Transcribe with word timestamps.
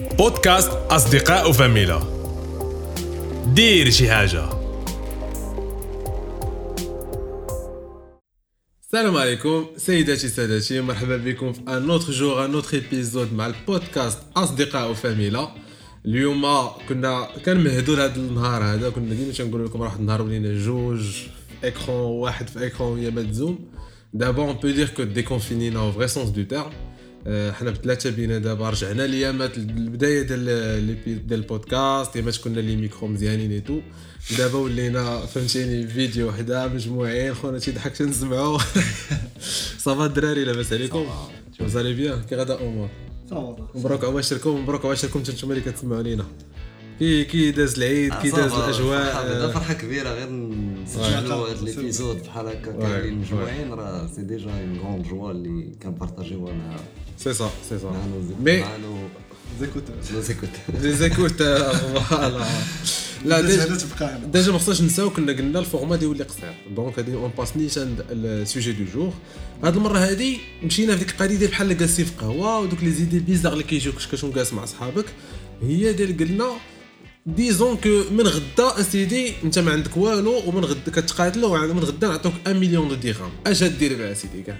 بودكاست 0.00 0.70
أصدقاء 0.70 1.50
وفاميلا 1.50 2.00
دير 3.54 3.90
شي 3.90 4.10
حاجة. 4.10 4.44
السلام 8.82 9.16
عليكم 9.16 9.66
سيداتي 9.76 10.28
سادتي 10.28 10.80
مرحبا 10.80 11.16
بكم 11.16 11.52
في 11.52 11.60
un 11.60 11.90
autre 11.90 12.12
jour 12.12 12.44
un 12.44 12.54
autre 12.54 12.74
épisode 12.74 13.32
مع 13.32 13.46
البودكاست 13.46 14.18
أصدقاء 14.36 14.90
وفاميلا 14.90 15.48
اليوم 16.06 16.46
كنا 16.88 17.28
كنمهدوا 17.44 17.96
لهذا 17.96 18.16
النهار 18.16 18.64
هذا 18.64 18.90
كنا 18.90 19.14
ديما 19.14 19.32
تنقول 19.32 19.64
لكم 19.64 19.80
واحد 19.80 20.00
النهار 20.00 20.22
ولينا 20.22 20.58
جوج 20.58 21.00
في 21.62 21.90
واحد 21.90 22.48
في 22.48 22.66
écran 22.66 22.92
وهي 22.92 23.10
ما 23.10 23.22
تزوم. 23.22 23.58
دابا 24.14 24.42
on 24.42 24.52
peut 24.52 24.68
dire 24.68 24.88
que 24.88 25.02
ديكونفينينا 25.02 25.80
au 25.80 25.92
vrai 25.92 26.08
sens 26.08 26.28
du 26.28 26.42
terme 26.42 26.72
حنا 27.26 27.70
بثلاثه 27.70 28.10
بينا 28.10 28.38
دابا 28.38 28.70
رجعنا 28.70 29.02
ليامات 29.06 29.56
البداية 29.58 30.22
ديال 30.22 31.26
ديال 31.26 31.40
البودكاست 31.40 32.16
ايامات 32.16 32.36
كنا 32.36 32.60
les 32.60 32.76
micros 32.76 33.08
مزيانين 33.08 33.52
et 33.52 33.60
tout. 33.60 33.80
دابا 34.38 34.58
ولينا 34.58 35.20
فهمتيني 35.26 35.86
فيديو 35.86 36.28
وحدة 36.28 36.68
مجموعين 36.68 37.34
خونا 37.34 37.58
تيضحك 37.58 37.96
تنسمعوا 37.96 38.58
ça 39.84 39.95
va 39.95 40.06
الدراري 40.06 40.44
لاباس 40.44 40.72
عليكم. 40.72 41.06
وزالي 41.60 41.94
بيان 41.94 42.22
كي 42.22 42.34
غدا 42.36 42.60
امور 42.60 42.88
مبروك 43.74 44.04
عواشركم 44.04 44.62
مبروك 44.62 44.84
عواشركم 44.84 45.20
نتوما 45.20 45.54
اللي 45.54 45.64
كتسمعوا 45.64 46.02
لينا 46.02 46.24
كي 46.98 47.24
كي 47.24 47.50
داز 47.50 47.76
العيد 47.76 48.14
كي 48.14 48.30
داز 48.30 48.52
الأجواء. 48.52 49.12
فرحة 49.12 49.52
فرحة 49.52 49.74
كبيرة 49.74 50.10
غير 50.10 50.30
نسجلوا 50.32 51.48
هذا 51.48 51.64
l'épisode 51.64 52.22
بحال 52.22 52.46
هكا 52.46 52.72
كاملين 52.72 53.18
مجموعين 53.18 53.72
راه 53.72 54.06
c'est 54.16 54.22
déjà 54.22 54.50
une 54.50 54.78
grande 54.78 55.02
joie 55.02 55.30
اللي 55.30 55.72
كنبارطاجيوها 55.82 56.52
مع 56.52 56.76
سا 57.24 57.32
سي 57.32 57.78
سا 57.78 57.90
مع 57.90 58.00
مي 58.40 58.64
nos 58.82 59.08
écoutes 59.60 59.82
des 60.82 60.92
écoutes 60.92 61.42
voilà 61.42 62.44
لا 63.24 63.40
déjà 63.40 63.78
déjà 64.26 64.52
ما 64.52 64.58
خصناش 64.58 64.82
نساو 64.82 65.10
كنا 65.10 65.32
قلنا 65.32 65.58
ال 65.58 65.64
format 65.64 65.98
يولي 66.02 66.24
قصير 66.24 66.54
donc 66.76 66.98
هادي 66.98 67.14
on 67.14 67.30
passe 67.38 67.56
نيشان 67.56 67.96
ال 68.10 68.20
sujet 68.20 68.72
du 68.72 68.84
jour 68.94 69.12
هاد 69.64 69.76
المره 69.76 69.98
هادي 69.98 70.38
مشينا 70.62 70.96
في 70.96 70.98
ديك 71.04 71.10
القضية 71.10 71.36
ديال 71.36 71.50
بحال 71.50 71.78
جالسين 71.78 72.04
في 72.04 72.12
قهوه 72.18 72.58
ودوك 72.58 72.82
les 72.82 72.90
idées 72.90 73.18
bizarres 73.18 73.52
اللي 73.52 73.64
كيجيوك 73.64 73.94
كتكون 73.96 74.32
جالس 74.32 74.52
مع 74.52 74.64
صحابك 74.64 75.06
هي 75.62 75.92
ديال 75.92 76.16
قلنا 76.16 76.50
disons 77.26 77.76
que 77.76 78.02
من 78.10 78.26
غدا 78.26 78.80
اسيدي 78.80 79.32
انت 79.44 79.58
ما 79.58 79.72
عندك 79.72 79.96
والو 79.96 80.42
ومن 80.46 80.64
غدا 80.64 80.90
كتقاتلوا 80.92 81.58
ومن 81.58 81.84
غدا 81.84 82.08
نعطوك 82.08 82.32
1 82.46 82.56
مليون 82.56 82.88
de 82.88 82.94
درهم 82.94 83.30
اش 83.46 83.62
دير 83.62 83.96
بها 83.96 84.12
اسيدي 84.12 84.42
كاع 84.42 84.56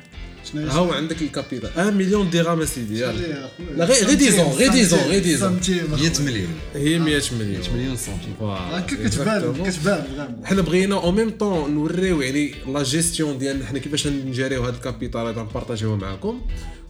ها 0.54 0.72
هو 0.72 0.92
عندك 0.92 1.22
ال 1.22 1.28
capital 1.28 1.70
1 1.76 1.92
مليون 1.92 2.30
درهم 2.30 2.60
اسيدي 2.60 3.00
يلا 3.00 3.48
لا 3.76 3.84
غير 3.84 4.04
غير 4.06 4.14
disons 4.14 4.46
غير 4.46 4.72
disons 4.72 4.98
غير 4.98 5.22
disons 5.22 5.60
100 5.92 6.12
مليون 6.20 6.54
هي 6.74 6.98
100 6.98 7.22
مليون 7.38 7.60
100 7.60 7.74
مليون 7.74 7.96
سنتيم 7.96 8.34
هكا 8.40 9.08
كتبان 9.08 9.70
كتبان 9.70 10.40
حنا 10.44 10.62
بغينا 10.62 10.94
أو 10.94 11.12
ميم 11.12 11.30
طون 11.30 11.74
نوريو 11.74 12.20
يعني 12.20 12.54
لا 12.68 12.82
جيستيون 12.82 13.38
ديالنا 13.38 13.66
حنا 13.66 13.78
كيفاش 13.78 14.06
نجاريو 14.06 14.62
هذا 14.62 14.76
ال 14.76 14.82
capital 14.82 15.20
هذا 15.20 15.42
نبارطاجيوه 15.42 15.96
معكم 15.96 16.40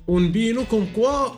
ونبينو 0.08 0.64
comme 0.64 0.86
quoi 0.94 1.28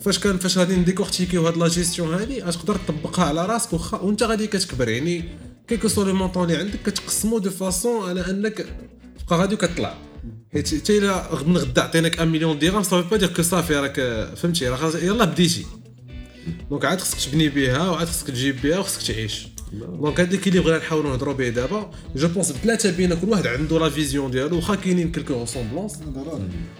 فاش 0.00 0.18
كان 0.18 0.38
فاش 0.38 0.58
غادي 0.58 0.76
نديكورتيكيو 0.76 1.46
هاد 1.46 1.56
لا 1.56 1.68
جيستيون 1.68 2.14
هادي 2.14 2.42
غتقدر 2.42 2.76
تطبقها 2.76 3.24
على 3.24 3.46
راسك 3.46 3.72
واخا 3.72 3.98
وانت 3.98 4.22
غادي 4.22 4.46
كتكبر. 4.46 4.88
يعني 4.88 5.24
quel 5.68 5.88
que 5.88 5.94
soit 5.94 6.02
le 6.02 6.14
montant 6.14 6.50
اللي 6.50 6.56
عندك 6.56 6.82
كتقسمو 6.82 7.38
de 7.38 7.50
façon 7.50 8.08
على 8.08 8.30
انك 8.30 8.66
تبقى 9.18 9.38
غادي 9.38 9.54
وكطلع. 9.54 9.98
حيت 10.52 10.74
حتى 10.74 10.98
إلا 10.98 11.44
من 11.46 11.56
غدا 11.56 11.82
عطيناك 11.82 12.18
1 12.18 12.28
مليون 12.28 12.58
درهم 12.58 12.82
صافي 12.82 13.08
pas 13.08 13.16
dire 13.16 13.28
que 13.28 13.42
صافي 13.42 13.74
راك 13.74 14.00
فهمتي؟ 14.36 14.68
راه 14.68 14.96
يلاه 14.96 15.24
بديتي. 15.24 15.66
donc 16.70 16.84
عاد 16.84 17.00
خصك 17.00 17.30
تبني 17.30 17.48
بها 17.48 17.90
وعاد 17.90 18.06
خصك 18.06 18.26
تجيب 18.26 18.62
بها 18.62 18.78
وخصك 18.78 19.02
تعيش. 19.02 19.46
donc 19.72 20.20
هذاك 20.20 20.48
اللي 20.48 20.60
بغينا 20.60 20.78
نحاولوا 20.78 21.10
نهضروا 21.10 21.34
به 21.34 21.48
دابا 21.48 21.90
je 22.16 22.28
pense 22.28 22.52
بثلاثه 22.52 22.96
بينا 22.96 23.14
كل 23.14 23.28
واحد 23.28 23.46
عنده 23.46 23.78
la 23.78 23.88
vision 23.88 24.30
ديالو 24.30 24.56
واخا 24.56 24.74
كاينين 24.74 25.12
quelques 25.12 25.40
ressemblances 25.40 25.98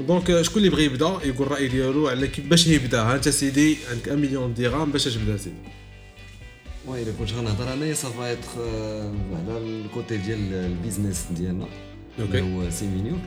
donc 0.00 0.42
شكون 0.42 0.58
اللي 0.58 0.70
بغى 0.70 0.84
يبدا 0.84 1.18
يقول 1.24 1.46
الراي 1.46 1.68
ديالو 1.68 2.08
على 2.08 2.28
كيفاش 2.28 2.66
يبدا 2.66 3.00
ها 3.00 3.14
انت 3.14 3.28
سيدي 3.28 3.76
عندك 3.90 4.08
1 4.08 4.18
مليون 4.18 4.54
درهم 4.54 4.92
باش 4.92 5.04
تبدا 5.04 5.36
سيدي 5.36 5.56
oui 6.86 7.02
الا 7.02 7.12
كنت 7.18 7.32
غنهضر 7.32 7.72
انايا 7.72 7.94
ça 7.94 8.08
va 8.08 8.22
على 8.22 9.58
ال 9.58 9.70
côté 9.70 10.16
ديال 10.16 10.54
البيزنس 10.54 11.24
ديالنا 11.30 11.66
OK. 12.20 12.38
اللي 12.38 12.56
هو 12.56 12.70
سيمينيور 12.70 13.18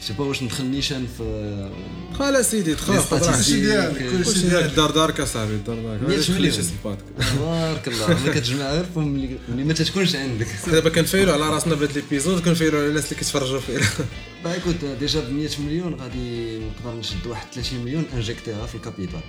sais 0.00 0.12
pas 0.12 0.24
واش 0.24 0.42
ندخل 0.42 0.64
نيشان 0.64 1.06
في 1.18 1.70
خلاص 2.18 2.50
سيدي 2.50 2.72
راحتك. 2.72 3.00
statistiques 3.00 3.60
ديالك، 3.60 3.98
كل 3.98 4.10
كلشي 4.10 4.24
كلشي 4.24 4.48
ديالك 4.48 4.74
دار 4.76 4.90
دارك 4.90 5.20
اصاحبي 5.20 5.56
دار 5.66 5.76
دارك 5.76 6.02
100 6.02 6.18
هذاك 6.18 6.30
مليون. 6.30 6.50
كلشي 6.50 6.62
صفاتك 6.62 7.04
تبارك 7.36 7.88
الله 7.88 8.24
ما 8.26 8.34
كتجمع 8.34 8.72
غير 8.72 8.84
فهم 8.94 9.14
اللي 9.16 9.36
اللي 9.48 9.64
ما 9.64 9.72
تتكونش 9.72 10.16
عندك 10.16 10.46
دابا 10.66 10.90
كنفايلوا 10.90 11.34
على 11.34 11.48
راسنا 11.48 11.74
بهذا 11.74 11.92
l'épisode 11.92 12.42
كنفايلوا 12.42 12.80
على 12.80 12.88
الناس 12.88 13.04
اللي 13.04 13.16
كيتفرجوا 13.16 13.60
فينا 13.60 13.86
bah 14.44 14.52
écoute 14.52 14.84
déjà 15.00 15.20
ب 15.20 15.32
100 15.32 15.48
مليون 15.58 15.94
غادي 15.94 16.58
نقدر 16.58 16.98
نشد 16.98 17.26
واحد 17.26 17.46
30 17.54 17.78
مليون 17.78 18.04
انجكتيها 18.14 18.66
في 18.66 18.74
ال 18.74 18.80
capital 18.80 19.20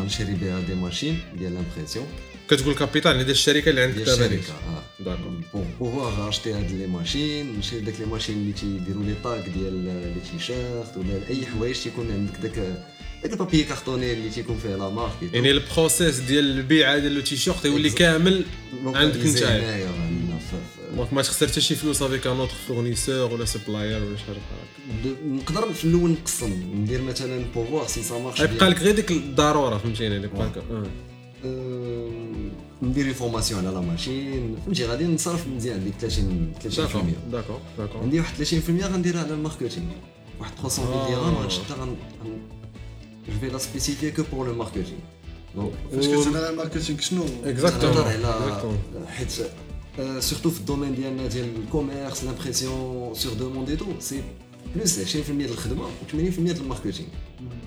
غنشري 0.00 0.34
بها 0.34 0.60
des 0.60 0.74
machines 0.74 1.18
ديال 1.38 1.54
l'impression 1.54 2.06
كتقول 2.50 2.74
capital 2.74 3.10
يعني 3.10 3.24
ديال 3.24 3.36
الشركة 3.36 3.70
اللي 3.70 3.82
عندك 3.82 3.96
دابا 4.02 4.26
الشركة. 4.26 4.52
آه 4.52 4.82
d'accord 5.04 5.32
pour 5.54 5.64
pour 5.80 6.28
acheter 6.28 6.52
هاد 6.52 6.70
les 6.72 6.86
machines 6.86 7.58
نشري 7.58 7.80
داك 7.80 8.00
les 8.00 8.06
machines 8.06 8.36
اللي 8.36 8.52
تيديروا 8.52 9.02
les 9.04 9.14
tags 9.24 9.48
ديال 9.48 9.84
les 9.84 10.14
t-shirts 10.32 10.96
ولا 10.96 11.28
اي 11.30 11.46
حوايج 11.46 11.76
تيكون 11.82 12.10
عندك 12.12 12.36
داك 12.42 12.58
داك 13.22 13.32
ال 13.32 13.36
papier 13.36 13.62
cartonné 13.64 14.12
اللي 14.12 14.30
تيكون 14.30 14.58
فيه 14.62 14.76
la 14.76 14.88
marque. 14.90 15.12
يعني 15.32 15.50
ال 15.50 15.58
process 15.58 16.18
ديال 16.18 16.44
البيع 16.58 16.98
ديال 16.98 17.12
le 17.14 17.20
t-shirt 17.20 17.64
يولي. 17.64 17.90
كامل 17.90 18.44
عندك 18.86 19.18
في- 20.38 20.96
donc 20.96 21.12
ما 21.12 21.22
تخسر 21.22 21.46
حتى 21.48 21.60
شي 21.60 21.74
فلوس 21.74 22.02
avec 22.02 22.26
un 22.26 22.36
autre 22.40 22.54
fournisseur 22.68 23.34
ولا 23.34 23.44
supplier 23.44 24.04
ولا 24.04 24.16
شي 24.16 24.22
حاجة 24.24 24.36
بحال 24.36 25.36
نقدر 25.36 25.72
في 25.72 25.84
الأول 25.84 26.10
نقسم 26.10 26.52
ندير 26.74 27.02
مثلا 27.02 27.44
pour 27.54 27.86
voir 27.86 28.02
si 28.02 28.18
ça 28.18 28.23
marche 28.23 28.40
يبقى 28.40 28.70
لك 28.70 28.78
غير 28.82 28.94
ديك 28.94 29.10
الضرورة 29.10 29.78
فهمتيني؟ 29.78 30.16
اللي 30.16 30.28
بقى 30.28 30.46
لك. 30.46 30.62
ندير 32.94 33.14
formation 33.14 33.66
على 33.66 33.74
la 33.74 33.80
machine. 33.80 34.56
فهمتي؟ 34.66 34.86
غادي 34.86 35.04
نصرف 35.04 35.46
مزيان 35.48 35.84
ديك 35.84 35.94
30 36.00 36.52
30% 36.62 36.66
d'accord 36.76 37.02
d'accord 37.32 37.58
d'accord. 37.78 38.02
عندي 38.02 38.20
واحد 38.20 38.44
30% 38.44 38.84
غنديرها 38.84 39.20
على 39.20 39.34
ال 39.34 39.39
marketing. 39.39 39.86
واحد 40.40 40.52
300 40.62 40.88
آه. 40.88 41.10
درهم 41.10 41.34
غنشدها 41.34 41.76
غن 41.76 41.96
je 43.28 43.38
vais 43.40 43.48
la 43.48 43.58
spécifier 43.58 44.10
que 44.10 44.22
pour 44.32 44.46
le 44.46 44.54
marketing 44.54 44.86
donc 45.54 45.72
فاش 45.92 46.06
كتهضر 46.06 46.36
على 46.36 46.50
ال 46.50 46.55
marketing 46.55 47.00
شنو 47.00 47.24
exactement 47.44 47.96
نهضر 47.96 48.08
على 48.08 48.28
exactement 48.28 48.78
حيت 49.08 49.30
surtout 50.22 50.50
في 50.50 50.60
ال 50.60 50.64
domaine 50.64 50.94
ديالنا 50.94 51.26
ديال 51.26 51.48
ال 51.64 51.71
commerce 51.71 52.24
l'impression 52.24 53.14
sur 53.14 53.32
demande 53.32 53.62
et 53.62 53.70
tout 53.70 53.86
c'est 54.00 54.22
plus 54.76 54.98
20% 54.98 55.30
ديال 55.30 55.50
الخدمه 55.50 55.84
و 55.84 55.88
80% 56.12 56.14
ديال 56.14 56.56
ال 56.56 56.61
marketing 56.61 57.08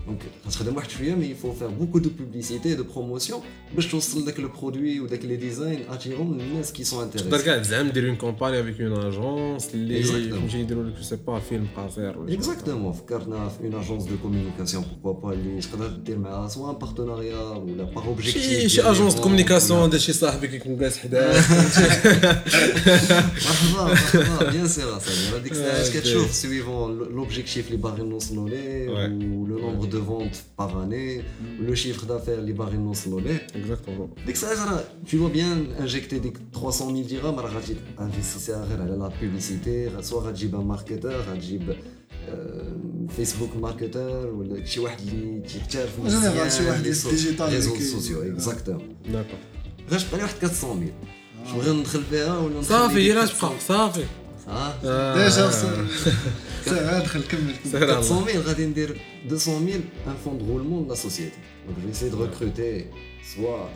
donc 0.08 0.20
غتخدم 0.48 0.76
واحد 0.76 0.90
شوية 0.90 1.16
mais 1.16 1.26
il 1.26 1.35
faut 1.35 1.54
faire 1.54 1.68
beaucoup 1.68 2.00
de 2.00 2.10
publicité 2.20 2.76
de 2.76 2.84
promotion 2.84 3.42
باش 3.76 3.88
توصل 3.88 4.26
داك 4.26 4.40
le 4.40 4.50
produit 4.62 5.00
وداك 5.00 5.26
les 5.26 5.36
designs 5.36 5.80
attirants 5.90 6.38
للناس 6.38 6.72
qui 6.74 6.84
sont 6.84 7.12
تقدر 7.12 7.26
intéressés 7.26 7.46
كاع 7.46 7.58
تزعم 7.58 7.90
دير 7.90 8.08
une 8.10 8.16
campagne 8.16 8.60
avec 8.62 8.82
une 8.82 9.06
agence 9.06 9.68
اللي 9.74 10.04
Exactement. 10.04 10.34
فهمتي 10.36 10.60
يديروا 10.60 10.84
لك 10.84 11.02
sais 11.02 11.16
pas 11.28 11.40
فيلم 11.40 11.68
قصير 11.78 12.18
ولا 12.18 12.32
شي 12.32 12.38
حاجة. 12.38 12.52
exactement 12.52 12.94
فكرنا 12.94 13.50
في 13.50 13.64
une 13.64 13.76
agence 13.76 14.04
de 14.04 14.16
communication 14.24 14.84
pourquoi 15.04 15.30
pas 15.30 15.34
اللي 15.34 15.62
تقدر 15.62 15.88
دير 15.88 16.18
معاها 16.18 16.48
soit 16.48 16.72
partenariat 16.72 17.38
ولا 17.40 17.84
par 17.84 18.06
objectif 18.06 18.44
شي 18.44 18.70
شي 18.70 18.82
agence 18.82 19.14
de 19.14 19.22
communication 19.22 19.90
ديال 19.90 20.02
شي 20.02 20.14
صاحبي 20.14 20.48
كيكون 20.48 20.78
جالس 20.78 20.98
حداك 20.98 21.44
مرحبا 23.46 23.86
مرحبا 23.86 24.52
bien 24.52 24.68
sûr 24.68 24.98
اصاحبي 24.98 25.38
هذيك 25.42 25.52
الساعات 25.52 25.92
أوكي. 29.98 30.04
كتشوف 30.04 30.04
سويفون 30.04 30.04
لوبجيكتيف 30.04 30.04
اللي 30.04 30.04
باغي 30.04 30.04
نوصلوا 30.04 30.06
ليه 30.06 30.06
Ouais. 30.06 30.06
ولو 30.06 30.06
نومبر 30.06 30.06
دو 30.06 30.06
فونت 30.06 30.36
باغ 30.60 30.84
اني 30.84 31.24
و 31.60 31.65
le 31.65 31.76
chiffre 31.76 32.08
d'affaires 32.08 32.40
اللي 32.40 32.54
باغي 32.54 32.78
نوصلوا 32.78 33.22
ليه 33.22 33.48
exactement 33.56 34.10
ديك 34.26 34.36
الساعات 34.36 34.58
راه 34.58 34.84
tu 35.08 35.16
vois 35.16 35.36
bien 35.38 35.82
injecter 35.82 36.20
ديك 36.20 36.38
300 36.54 37.04
000 37.08 37.22
درهم 37.22 37.40
راه 37.40 37.50
غادي 37.54 37.76
انفيستيسيها 38.00 38.66
غير 38.66 38.82
على 38.82 38.92
la 38.92 39.08
publicité 39.22 40.02
soit 40.02 40.22
غتجيب 40.22 40.56
un 40.56 40.62
marketeur 40.62 41.12
غتجيب 41.12 41.76
فيسبوك 43.16 43.56
marketeur 43.56 44.28
ولا 44.28 44.66
شي 44.66 44.80
واحد 44.80 45.00
اللي 45.08 45.40
تيحترف 45.42 46.00
général 46.08 46.52
شي 46.52 46.66
واحد 46.70 46.84
digital 46.84 47.54
réseau 47.54 47.70
اللي 47.74 47.84
كي- 47.86 47.92
sociaux 47.92 48.22
exactement 48.22 48.96
d'accord 49.14 49.40
غاش 49.92 50.04
بقى 50.10 50.18
لي 50.18 50.24
واحد 50.24 50.36
400 50.64 50.92
000 51.46 51.52
شنو 51.52 51.62
غير 51.62 51.74
ندخل 51.76 52.04
فيها 52.04 52.38
ولا 52.40 52.50
ندخل 52.58 52.66
صافي 52.66 52.96
هي 52.96 53.04
ديك 53.04 53.16
راه 53.16 53.22
400 53.24 53.34
تبقى 53.34 53.60
صافي 53.68 54.02
آه 54.02 54.27
déjà 54.48 55.52
سير 56.66 57.00
دخل 57.00 57.24
كمل. 57.24 57.56
سهل 57.72 57.84
الله. 57.84 57.94
400 58.18 58.34
000 58.34 58.48
غادي 58.48 58.66
ندير 58.66 59.02
200 59.26 59.38
000 59.38 59.58
en 60.08 60.14
fonds 60.26 60.38
de 60.38 60.46
roulement 60.58 60.88
la 60.88 60.96
société 60.96 61.32
donc 61.68 61.80
j'essaie 61.86 62.10
de 62.10 62.24
recruter 62.26 62.86
soit 63.36 63.70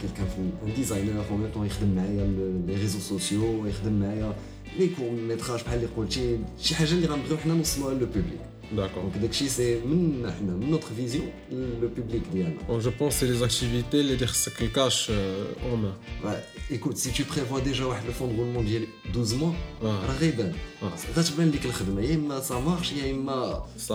quelqu'un 0.00 0.26
في 0.26 0.66
un 0.66 0.74
designer 0.76 1.24
en 1.30 1.36
même 1.36 1.50
temps 1.54 1.66
يخدم 1.66 1.94
معايا 1.96 2.26
les 2.66 2.74
réseaux 2.74 2.98
sociaux 2.98 3.66
يخدم 3.66 4.00
معايا 4.00 4.36
les 4.78 4.88
courts 4.98 5.10
métrages 5.10 5.60
بحال 5.62 5.74
اللي 5.78 5.88
قلتي 5.96 6.38
شي 6.60 6.74
حاجة 6.74 6.90
اللي 6.92 7.06
غنبغيو 7.06 7.36
حنا 7.38 7.54
نوصلوها 7.54 7.94
le 7.94 7.98
public 8.06 8.40
D'accord. 8.72 8.98
donc 9.02 9.16
داكشي 9.22 9.48
c'est 9.48 9.80
من 9.80 10.30
حنا 10.38 10.52
من 10.52 10.70
notre 10.70 10.86
vision 10.96 11.30
le 11.52 11.88
public 11.96 12.22
ديالنا 12.32 12.58
Donc, 12.68 12.80
je 12.82 12.88
pense 12.90 13.14
que 13.14 13.26
c'est 13.26 13.26
les 13.26 13.42
activités 13.42 13.94
اللي 13.94 14.26
خصك 14.26 14.62
الكاش 14.62 15.10
en 15.10 15.76
main. 16.24 16.28
écoute 16.70 16.96
c'est 16.96 17.10
tout 17.10 17.24
prévois 17.34 17.60
déjà 17.60 17.84
واحد 17.84 18.06
le 18.06 18.12
fonds 18.12 18.36
roulement 18.36 18.64
ديال 18.66 18.86
12 19.10 19.36
mois 19.36 19.52
آه. 19.82 20.06
راه 20.06 20.16
غيبان 20.18 20.52
آه. 20.82 20.90
غتبان 21.16 21.50
لك 21.50 21.66
الخدمه 21.66 22.00
يا 22.02 22.14
اما 22.14 22.40
ça 22.40 22.58
marche 22.60 22.92
يا 22.92 23.10
اما 23.14 23.62
Ça, 23.88 23.92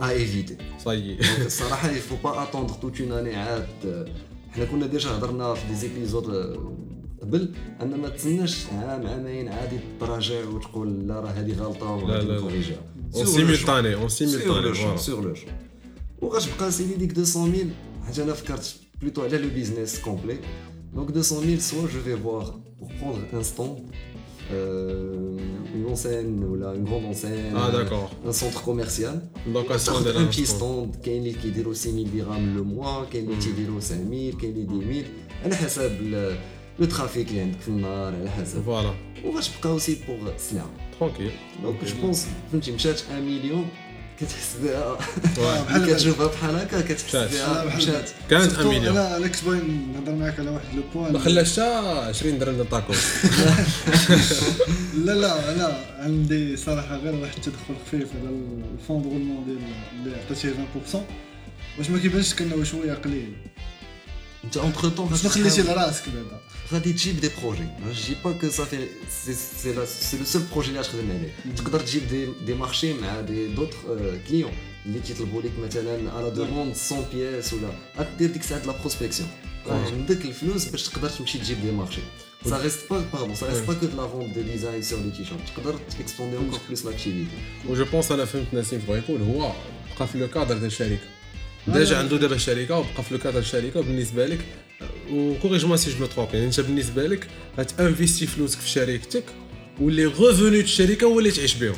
à 0.00 0.08
éviter 0.10 0.56
ça 0.56 0.88
y 0.88 1.20
est. 1.22 1.26
donc 1.26 1.46
الصراحه 1.46 1.88
il 1.98 2.00
faut 2.10 2.26
pas 2.26 2.40
attendre 2.42 2.74
toute 2.80 2.98
une 3.00 3.12
année 3.12 3.34
عاد 3.34 4.08
حنا 4.50 4.64
كنا 4.64 4.86
déjà 4.86 5.10
هضرنا 5.10 5.54
في 5.54 5.68
des 5.68 5.74
épisodes 5.74 6.26
قبل 7.22 7.48
ان 7.82 8.00
ما 8.00 8.08
تسناش 8.08 8.66
عام 8.72 9.06
عامين 9.06 9.48
عادي 9.48 9.76
تراجع 10.00 10.44
وتقول 10.48 11.08
لا 11.08 11.20
راه 11.20 11.28
هذه 11.30 11.52
غلطه 11.58 11.96
لا، 11.96 12.00
لا، 12.00 12.04
وغادي 12.04 12.26
لا. 12.26 12.36
نكوريجيها 12.38 12.80
en 13.14 13.26
simultané, 13.26 13.94
en 13.94 14.08
simultané. 14.08 14.72
Sur 14.96 15.20
le 15.22 15.34
champ. 15.34 15.46
Ou 16.20 16.32
je 16.38 16.48
prends 16.48 16.66
un 16.66 16.70
CDD 16.70 17.06
de 17.06 17.14
200 17.14 17.46
000, 17.54 17.68
je 18.12 18.22
plutôt 18.98 19.22
aller 19.22 19.38
le 19.38 19.48
business 19.48 19.98
complet. 19.98 20.40
Donc 20.94 21.12
200 21.12 21.40
000, 21.44 21.60
soit 21.60 21.88
je 21.92 21.98
vais 21.98 22.14
voir 22.14 22.54
pour 22.78 22.88
prendre 22.94 23.18
un 23.34 23.42
stand, 23.42 23.78
euh, 24.52 25.36
une 25.74 25.86
enseigne 25.90 26.42
ou 26.42 26.54
là, 26.56 26.72
une 26.74 26.84
grande 26.84 27.04
enseigne, 27.04 27.52
ah, 27.54 27.70
d'accord. 27.70 28.10
un 28.26 28.32
centre 28.32 28.62
commercial. 28.62 29.20
Donc 29.46 29.70
un 29.70 29.78
stand 29.78 30.06
Un 30.16 30.24
petit 30.24 30.46
stand, 30.46 31.00
كاين 31.02 31.20
اللي 31.20 31.34
كيدير 31.34 31.74
6 31.74 31.92
000 31.92 32.04
dirhams 32.06 32.54
le 32.54 32.62
mois, 32.62 33.06
كاين 33.10 33.20
اللي 33.20 33.36
كيدير 33.38 33.80
5 33.80 33.96
000, 33.96 34.36
كاين 34.36 34.48
اللي 34.48 34.64
10 34.64 35.04
000. 35.44 35.56
le 36.78 36.86
trafic 36.86 37.28
اللي 37.28 37.40
عندك 37.40 37.60
في 37.60 37.68
النهار 37.68 38.14
على 38.14 38.30
حسب. 38.30 38.64
Voilà. 38.66 39.24
وغتبقى 39.26 39.70
aussi 39.70 39.98
pour 40.08 40.34
السلعه 40.34 40.70
Tranquille. 41.00 41.62
donc 41.62 41.84
je 41.84 41.94
pense 42.02 42.26
فهمتي 42.52 42.72
مشات 42.72 43.00
1 43.10 43.22
مليون 43.22 43.68
كتحس 44.20 44.56
بها. 44.62 44.98
بحال 45.64 45.86
كتشوفها 45.94 46.26
بحال 46.26 46.56
هكا. 46.56 46.80
كتحس 46.80 47.16
بها. 47.16 47.64
بحال- 47.64 47.76
مشات. 47.76 48.10
كانت 48.30 48.52
1 48.52 48.66
مليون 48.66 48.86
أنا 48.86 49.16
أنا 49.16 49.26
كنت 49.26 49.44
باغي 49.44 49.60
نهضر 49.94 50.14
معاك 50.14 50.40
على 50.40 50.50
واحد 50.50 50.64
le 50.76 50.82
point 50.94 51.12
ما 51.12 51.18
خلاش 51.18 51.52
حتى 51.52 51.62
20 51.62 52.38
درهم 52.38 52.54
ديال 52.54 52.68
طاكوس 52.68 52.96
لا 55.04 55.12
لا 55.12 55.52
أنا 55.52 55.78
عندي 55.98 56.56
صراحة 56.56 56.96
غير 56.96 57.14
واحد 57.14 57.34
التدخل 57.36 57.74
خفيف 57.86 58.08
على 58.20 58.30
ال 58.78 58.82
fonds 58.82 59.02
de 59.02 59.10
roulement 59.10 59.44
ديال 59.44 59.58
اللي 60.06 60.16
عطيتيه 60.24 60.52
20% 60.94 60.96
واش 61.78 61.90
ما 61.90 61.98
كيبانش 61.98 62.34
كانه 62.34 62.64
شوية 62.64 62.92
قليل. 62.94 63.32
انت 64.46 64.56
entre-temps 64.56 65.16
شنو 65.16 65.30
خليتي 65.30 65.62
لراسك 65.62 66.08
بعدا 66.08 66.40
غادي 66.72 66.92
تجيب 66.92 67.20
des 67.20 67.30
projets 67.42 67.64
c'est 68.08 68.14
pas 68.24 68.32
que 68.32 68.50
صافي 68.50 68.88
c'est 69.24 69.34
c'est 69.34 69.72
là 69.72 69.84
c'est 69.84 70.18
le 70.18 70.24
seul 70.24 70.42
projet 70.52 70.68
اللي 70.68 70.80
غتخدم 70.80 71.10
عليه 71.10 71.54
تقدر 71.56 71.80
تجيب 71.80 72.08
des 72.08 72.28
des 72.46 72.54
marchés 72.54 72.92
مع 72.94 73.20
des 73.20 73.46
d'autres 73.48 73.76
clients 74.28 74.52
اللي 74.86 75.00
كيطلبوا 75.00 75.42
لك 75.42 75.52
مثلا 75.58 76.12
على 76.12 76.30
demande 76.30 76.76
100 76.92 77.04
pièces 77.12 77.52
ولا 77.52 77.68
غدير 77.98 78.30
ديك 78.30 78.42
الساعة 78.42 78.66
la 78.66 78.72
prospection 78.80 79.28
عندك 79.66 80.24
الفلوس 80.24 80.64
باش 80.64 80.82
تقدر 80.88 81.08
تمشي 81.08 81.38
تجيب 81.38 81.60
des 81.62 81.70
marchés 81.72 82.00
ça 82.50 82.62
reste 82.62 82.80
pas 82.90 83.04
pardon 83.12 83.34
ça 83.34 83.46
reste 83.46 83.64
pas 83.64 83.74
que 83.74 83.86
de 83.86 84.02
la 84.02 84.08
vente 84.08 84.34
de 84.34 84.42
design 84.42 84.82
sur 84.82 84.98
des 85.00 85.10
t-shirts 85.10 85.40
تقدر 85.56 85.78
ت 85.98 86.03
expandi 86.03 86.36
encore 86.36 86.60
plus 86.68 86.84
l'activité 86.84 87.26
و 87.68 87.73
je 87.73 87.84
pense 87.84 88.12
أنا 88.12 88.24
فهمت 88.24 88.54
نسيم 88.54 88.82
بغا 88.88 88.96
يقول 88.96 89.22
هو 89.22 89.52
بقى 89.98 90.08
في 90.08 90.18
le 90.18 90.28
cadre 90.28 90.54
ديال 90.54 90.66
الشركة 90.66 91.15
déjà 91.68 91.96
عنده 91.98 92.16
دابا 92.16 92.36
شركه 92.38 92.74
وبقى 92.78 93.02
في 93.08 93.14
le 93.14 93.20
cadre 93.20 93.38
الشركة 93.38 93.80
وبالنسبة 93.80 94.26
لك. 94.26 94.38
و 95.10 95.15
corrige-moi 95.15 95.76
si 95.76 95.90
je 95.90 95.96
me 95.98 96.06
trompe 96.06 96.28
يعني 96.34 96.46
انت 96.46 96.60
بالنسبة 96.60 97.06
لك 97.06 97.26
غت 97.58 97.73
investi 97.73 98.26
فلوسك 98.26 98.58
في 98.58 98.68
شركتك 98.68 99.24
و 99.80 99.87
les 99.87 100.06
revenus 100.06 100.60
الشركة 100.60 101.04
هو 101.04 101.18
اللي 101.18 101.30
تعيش 101.30 101.54
بهم. 101.54 101.74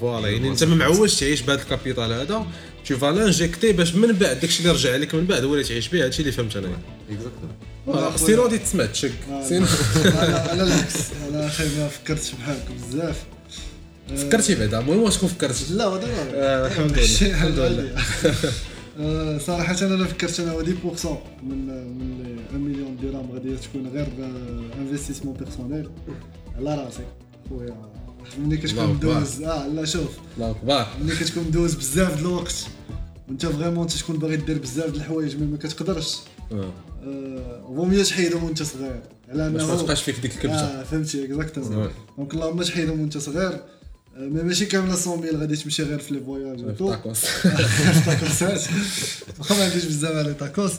voilà 0.00 0.28
يعني 0.28 0.48
انت 0.48 0.64
ما 0.64 0.74
معودش 0.74 1.14
تعيش 1.20 1.40
بهذا 1.40 1.62
ال 1.62 1.68
capital 1.68 2.12
هذا. 2.12 2.46
tu 2.86 2.98
vas 2.98 3.06
l'injecter 3.06 3.72
باش 3.72 3.94
من 3.94 4.12
بعد 4.12 4.40
داكشي 4.40 4.60
اللي 4.62 4.72
رجع 4.72 4.96
لك 4.96 5.14
من 5.14 5.24
بعد 5.24 5.44
هو 5.44 5.54
اللي 5.54 5.64
تعيش 5.64 5.88
به 5.88 6.04
هادشي 6.04 6.22
اللي 6.22 6.32
فهمت 6.32 6.56
انايا 6.56 8.16
sinon 8.16 8.42
غادي 8.42 8.58
تسمع 8.58 8.86
تشك 8.86 9.12
sinon 9.48 9.66
أنا 10.04 10.52
أنا 10.52 10.62
العكس. 10.62 10.94
أنا 11.28 11.46
أخي 11.46 11.64
ما 11.78 11.88
فكرتش 11.88 12.30
بحالك 12.32 12.66
بزاف. 12.88 13.16
فكرتي 14.16 14.54
بعدا 14.54 14.78
المهم 14.80 14.98
واش 14.98 15.18
كون 15.18 15.28
فكرت 15.28 15.70
لا 15.70 15.86
هذا 15.86 16.08
آه، 16.34 16.66
الحمد 16.66 16.98
لله. 16.98 17.30
الحمد 17.30 17.58
لله. 17.58 18.02
آه، 19.00 19.38
صراحة 19.38 19.86
أنا 19.86 20.04
فكرت 20.04 20.40
أنا 20.40 20.52
10% 20.52 21.22
من 21.42 21.66
من 21.98 22.38
1 22.50 22.60
مليون 22.60 22.96
درهم 23.02 23.32
غادي 23.32 23.56
تكون 23.56 23.88
غير 23.88 24.06
investissement 24.80 25.34
personnel 25.34 25.88
على 26.56 26.74
راسي. 26.84 27.04
خويا 27.50 27.76
ملي 28.38 28.56
كتكون. 28.56 28.98
دوز 28.98 29.42
آه 29.42 29.68
لا 29.68 29.84
شوف. 29.84 30.18
الله 30.62 30.86
ملي 31.02 31.16
كتكون 31.16 31.50
دوز 31.50 31.74
بزاف 31.74 32.16
د 32.16 32.20
الوقت 32.20 32.66
وأنت 33.28 33.46
vraiment 33.46 33.86
تكون 33.86 34.16
باغي 34.18 34.36
دير 34.36 34.58
بزاف 34.58 34.90
د 34.90 34.94
الحوايج 34.94 35.36
mais 35.36 35.46
ما 35.46 35.56
كتقدرش. 35.56 36.16
آه. 36.52 36.72
آه، 37.04 38.02
تحيدهم 38.02 38.44
وأنت 38.44 38.62
صغير. 38.62 39.02
على 39.28 39.50
باش 39.50 39.62
ما 39.62 39.72
أنه 39.72 39.82
تبقاش 39.82 40.02
فيك 40.02 40.20
ديك 40.20 40.34
الكبشه 40.34 40.54
آه 40.54 40.82
فهمتي 40.82 41.24
exactement. 41.24 41.88
donc 42.18 42.34
اللهم 42.34 42.62
تحيدهم 42.62 43.00
وأنت 43.00 43.18
صغير. 43.18 43.52
آه، 43.52 43.64
mais 44.16 44.42
ماشي 44.42 44.66
كامله 44.66 44.94
100 45.16 45.36
غادي 45.36 45.56
تمشي 45.56 45.82
غير 45.82 45.98
في 45.98 46.14
les 46.14 46.20
voyages 46.20 46.58
في 46.58 46.66
et 46.66 46.88
tout 46.90 47.04
tacos 47.04 47.22
تاكوسات 48.06 48.60
واخا 49.38 49.54
ما 49.58 49.64
عنديش 49.64 49.84
بزاف 49.84 50.16
على 50.16 50.34
tacos. 50.34 50.72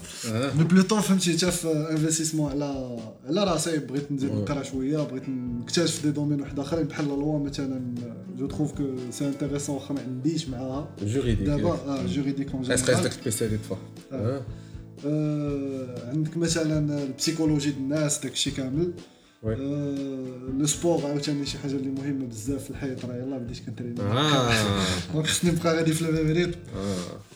mais 0.58 0.64
plutôt 0.64 1.02
فهمتي 1.02 1.38
حتى 1.38 1.52
في 1.52 1.88
investissement 1.92 2.52
على 2.52 2.98
على 3.28 3.44
راسي 3.44 3.78
بغيت 3.78 4.12
نزيد 4.12 4.32
نقرا 4.32 4.64
شوية 4.64 4.98
بغيت 4.98 5.30
نكتشف 5.30 6.04
des 6.06 6.12
domaines 6.12 6.42
واحد 6.42 6.60
اخرين 6.60 6.88
بحال 6.88 7.06
la 7.08 7.14
loi 7.14 7.40
مثلا 7.40 7.82
je 8.38 8.48
trouve 8.48 8.72
que 8.72 8.84
c'est 9.12 9.28
intéressant 9.28 9.76
واخا 9.76 9.94
ما 9.94 10.02
عنديش 10.02 10.50
معاها 10.50 10.90
juridique 11.04 11.48
دابا 11.48 11.70
آه 11.72 12.06
juridique 12.06 12.52
en 12.52 12.62
général 12.62 12.86
داك 12.86 13.06
ال 13.12 13.58
spécialité 13.58 13.78
عندك 16.10 16.38
مثلا 16.38 17.04
ال 17.04 17.09
psychologie 17.09 17.70
ديال 17.72 17.80
الناس 17.82 18.20
داكشي 18.20 18.52
كامل 18.52 18.94
le 19.44 20.66
sport 20.66 21.06
عاوتاني 21.06 21.46
شي 21.46 21.58
حاجة 21.58 21.72
اللي 21.72 21.90
مهمة 21.90 22.26
بزاف 22.26 22.64
في 22.64 22.70
الحياة 22.70 22.98
راه 23.04 23.16
يلاه 23.16 23.38
بديت 23.38 23.66
كنتريني. 23.66 23.94
donc 25.14 25.28
خصني 25.28 25.52
نبقى 25.52 25.76
غادي 25.78 25.94
في 25.94 26.04
le 26.04 26.12
même 26.12 26.28
rythme 26.32 26.60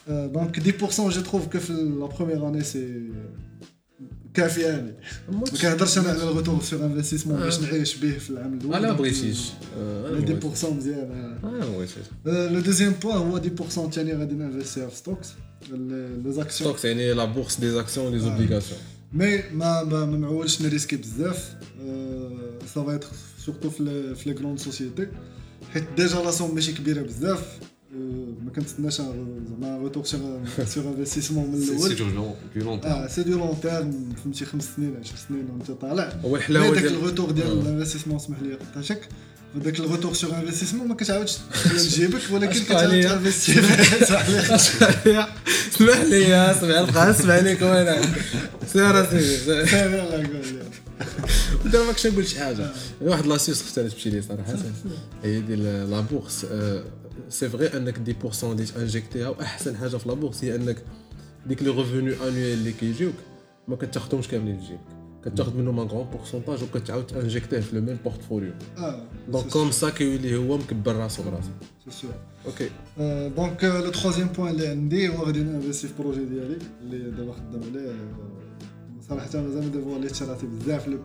donc 0.08 0.60
10% 0.60 1.00
je 1.00 1.22
trouve 1.22 1.48
que 1.48 1.60
في 1.60 1.74
la 1.74 2.06
première 2.06 2.48
année 2.48 2.64
c'est 2.64 3.10
كافيه 4.34 4.66
يعني. 4.68 4.94
ما 5.32 5.44
كنهضرش 5.62 5.98
أنا 5.98 6.10
على 6.10 6.24
ال 6.24 6.29
retour 6.29 6.62
sur 6.62 6.86
investissement 6.86 7.40
باش 7.40 7.60
نعيش 7.60 7.96
به 7.98 8.12
في 8.18 8.30
العام 8.30 8.54
الأول. 8.54 8.74
أنا 8.76 8.92
بغيتيش 8.94 9.50
آه، 9.78 10.10
أنا 10.10 10.18
لا 10.18 10.34
بغيت. 10.34 10.56
10% 10.58 10.66
مزيان 10.66 11.38
آه، 11.44 11.50
أنا 11.50 11.66
بغيتيش 11.66 12.04
le 12.26 12.60
deuxième 12.60 12.94
point 13.04 13.18
هو 13.18 13.40
10% 13.40 13.78
الثاني 13.80 14.14
غادي 14.14 14.36
ن 14.36 14.42
investi 14.42 14.82
ها 14.82 14.88
في 14.88 14.96
stocks 14.96 15.30
les 15.72 16.32
actions 16.32 16.70
stocks 16.70 16.86
يعني 16.86 17.14
la 17.14 17.26
bourse 17.26 17.60
des 17.60 17.70
actions 17.70 18.12
les 18.12 18.20
obligations 18.20 18.80
mais 19.16 19.38
ما 19.52 19.84
ما 19.84 20.06
ما 20.06 20.18
معولش 20.18 20.62
ن 20.62 20.67
risqué 20.67 20.96
بزاف 20.96 21.56
ça 22.74 22.84
va 22.84 22.92
être 22.92 23.08
surtout 23.46 23.70
في 23.70 24.24
les 24.26 24.34
grandes 24.34 24.60
sociétés 24.60 25.08
حيت 25.74 25.84
déjà 25.98 26.16
la 26.16 26.32
somme 26.32 26.56
ماشي 26.56 26.74
كبيره 26.74 27.02
بزاف 27.02 27.60
ما 28.46 28.52
كنتسناش 28.56 29.02
زعما 29.02 29.78
retour 29.78 30.04
sur 30.04 30.40
سور 30.66 30.84
انفستيسمون 30.88 31.52
من 31.52 31.62
سي 31.62 31.72
الأول 31.72 31.96
دو 31.96 32.06
لون 32.06 32.36
دو 32.56 32.62
لون 32.62 32.80
آه 32.84 33.08
سي 33.08 33.24
دو 33.24 33.38
لون 33.38 33.62
تيرم 33.62 34.14
فهمتي 34.24 34.46
خمس 34.46 34.76
سنين 34.76 34.98
10 35.00 35.16
سنين 35.28 35.50
وانت 35.50 35.72
طالع 35.72 36.14
هو 36.26 36.36
الحلاوه 36.36 36.74
داك 36.74 36.84
ديال 36.84 36.94
الغوتور 36.94 37.32
ديال 37.32 37.48
آه. 37.48 37.62
الانفستيسمون 37.62 38.16
اسمح 38.16 38.40
لي 38.42 38.54
قطعتك 38.54 39.10
داك 39.56 39.80
الغوتور 39.80 40.14
سور 40.14 40.36
انفستيسمون 40.36 40.88
ما 40.88 40.96
كتعاودش 40.96 41.38
تجيبك 41.90 42.22
ولكن 42.32 42.60
كتعاود 42.60 42.84
عليا. 42.84 43.10
تانفيستي 43.10 43.60
اسمح 44.56 46.02
لي 46.02 46.36
اسمع 46.52 46.80
القى 46.80 47.10
اسمع 47.12 47.40
لكم 47.40 47.66
أنا 47.66 48.02
سير 48.74 49.04
اسيدي 49.04 49.52
لا 49.52 50.16
قول 50.16 50.22
لي 51.66 51.70
دابا 51.72 51.86
ماكش 51.86 52.08
نقول 52.08 52.28
شي 52.28 52.40
حاجة. 52.40 52.70
واحد 53.02 53.26
لاسيوس 53.26 53.62
اختارت 53.62 53.92
تمشي 53.92 54.10
لي 54.10 54.22
صراحة. 54.22 54.54
هي 55.24 55.42
ديال 55.42 55.90
لا 55.92 56.00
بورس. 56.00 56.46
آه، 56.52 56.84
c'est 57.30 57.50
vrai 57.50 57.78
انك 57.78 57.98
10% 57.98 58.44
اللي 58.44 58.66
ت 58.66 58.73
injecti 58.73 59.23
ها 59.23 59.30
واحسن 59.30 59.78
حاجة 59.78 59.98
في 59.98 60.10
la 60.10 60.14
bourse 60.16 60.44
هي 60.44 60.56
انك 60.56 60.78
ديك 61.48 61.64
les 61.64 61.70
revenus 61.70 62.14
annuels 62.14 62.54
اللي 62.54 62.72
كيجيوك 62.72 63.14
ما 63.68 63.76
كتاخذهمش 63.76 64.28
كاملين 64.28 64.60
في 64.60 64.66
جيبك 64.66 64.95
كتاخذ 65.26 65.58
منهم 65.58 65.80
un 65.80 65.88
grand 65.88 66.08
pourcentage 66.08 66.64
وكتعاود 66.64 67.08
ت 67.08 67.14
injecti 67.14 67.54
ه 67.54 67.60
في 67.60 67.76
le 67.76 67.82
même 67.82 67.98
portfolio 68.04 68.54
آه 68.78 69.04
donc 69.30 69.48
comme 69.48 69.72
ça 69.72 69.90
كيولي 69.90 70.36
هو 70.36 70.58
مكبر 70.58 70.96
راسو 70.96 71.24
براسو 71.24 71.50
c'est 71.86 71.92
sûr 71.92 72.12
OK 72.46 72.70
donc 73.36 73.64
le 73.64 73.92
troisième 73.92 74.28
point 74.28 74.52
اللي 74.52 74.68
عندي 74.68 75.10
هو 75.10 75.24
غادي 75.24 75.44
ن 75.44 75.49
investi 75.49 75.88
في 75.88 75.94
projet 76.00 76.26
ديالي 76.26 76.58
اللي 76.82 77.12
دابا 77.12 77.34
خدام 77.34 77.62
عليه 77.64 77.96
آه، 79.12 79.14
صراحة 79.14 79.42
مازال 79.42 79.64
ما 79.64 79.68
dévoilé 79.70 80.08
تش 80.08 80.24
راسي 80.24 80.46
بزاف 80.46 80.88
le 80.88 80.98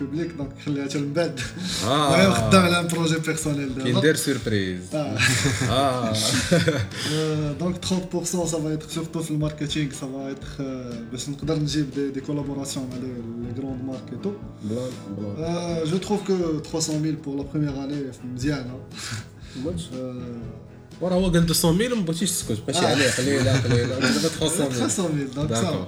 public 0.00 0.30
donc 0.32 0.50
خليها 0.66 0.84
حتى 0.84 0.98
من 0.98 1.12
بعد. 1.12 1.40
المهم 1.84 2.32
خدام 2.32 2.62
على 2.62 2.80
un 2.80 2.86
projet 2.86 3.18
personnel 3.18 3.74
دابا. 3.74 3.90
كيندير 3.90 4.16
surprise 4.16 4.94
آه. 4.94 5.18
آه. 5.70 6.12
Euh, 6.14 7.62
donc 7.62 7.74
30% 7.80 8.46
ça 8.46 8.58
va 8.58 8.72
être 8.72 8.90
surtout 8.90 9.18
في 9.18 9.30
ال 9.30 9.36
marketing 9.36 9.90
va 9.90 10.30
être 10.30 10.60
euh, 10.60 10.94
باش 11.12 11.28
نقدر 11.28 11.58
نجيب 11.58 11.86
des, 12.14 12.20
collaborations 12.20 12.86
مع 12.86 12.96
les 12.96 13.12
grandes 13.58 13.84
marques 13.84 14.34
plan 14.64 14.90
Euh, 15.38 15.86
je 15.86 15.96
trouve 15.96 16.22
que 16.28 16.60
300 16.60 17.00
000 17.02 17.16
pour 17.22 17.36
la 17.36 17.44
première 17.44 17.78
année 17.80 18.26
مزيانة. 18.34 18.80
وراه 21.00 21.14
هو 21.16 21.28
قال 21.28 21.46
200 21.64 21.94
ما 21.94 22.00
بغيتيش 22.02 22.30
تسكت. 22.30 22.58
ماشي 22.68 22.86
عليه 22.86 23.10
خليه 23.10 23.52
خليه 23.52 23.82
دابا 23.90 24.06
300 24.28 24.68
300 24.70 25.24
donc 25.36 25.48
d'accord 25.50 25.86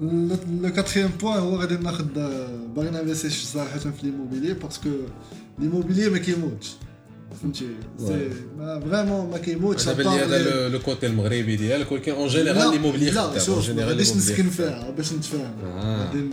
صافي 0.00 0.36
le 0.62 0.72
quatrième 0.72 1.10
point 1.20 1.38
هو 1.38 1.56
غادي 1.56 1.74
ناخذ 1.76 2.04
باغي 2.76 2.90
ن 2.90 2.95
investi 2.95 3.30
صراحة 3.30 3.78
في 3.78 3.90
l'immobilier 4.02 4.54
parce 4.54 4.75
que 4.75 4.88
l'immobilier 5.58 6.08
ما 6.08 6.18
كيموتش. 6.18 6.68
فهمتي؟ 7.42 7.66
c'est 7.98 8.30
vraiment 8.56 9.30
ما 9.30 9.38
كيموتش 9.38 9.88
أنا 9.88 9.96
باللي 9.96 10.10
هذا 10.10 10.68
le 10.68 10.78
côté 10.78 11.06
المغربي 11.06 11.56
ديالك 11.56 11.92
ولكن 11.92 12.12
en 12.12 12.28
général 12.28 12.70
l'immobilier 12.70 13.10
لا 13.10 13.38
شوف 13.38 13.70
غاديش 13.70 14.12
نسكن 14.16 14.50
فيها 14.50 14.90
باش 14.90 15.12
نتفاهم. 15.12 15.54
غادي 15.78 16.28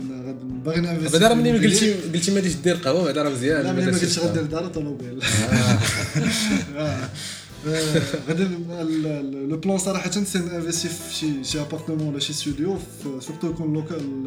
باغي 0.64 0.80
ن 0.80 0.84
investi 0.84 1.12
بعدا 1.18 1.28
راه 1.28 1.34
ملي 1.34 1.66
قلتي 1.66 1.94
قلتي 1.94 2.30
ما 2.30 2.36
غاديش 2.36 2.54
دير 2.54 2.74
قهوة 2.76 3.04
بعدا 3.04 3.22
راه 3.22 3.30
مزيان 3.30 3.62
لا 3.62 3.72
ما 3.72 3.86
قلتش 3.86 4.18
غدير 4.18 4.42
دار 4.42 4.66
طوموبيل 4.66 5.18
غادي 8.28 8.44
le 9.48 9.56
plan 9.56 9.78
صراحة 9.78 10.10
c'est 10.10 10.38
investir 10.38 10.88
في 10.88 11.44
شي 11.44 11.60
appartement 11.60 12.08
ولا 12.08 12.18
شي 12.18 12.32
studio 12.32 12.78
surtout 13.20 13.50
يكون 13.50 13.72
local 13.74 14.26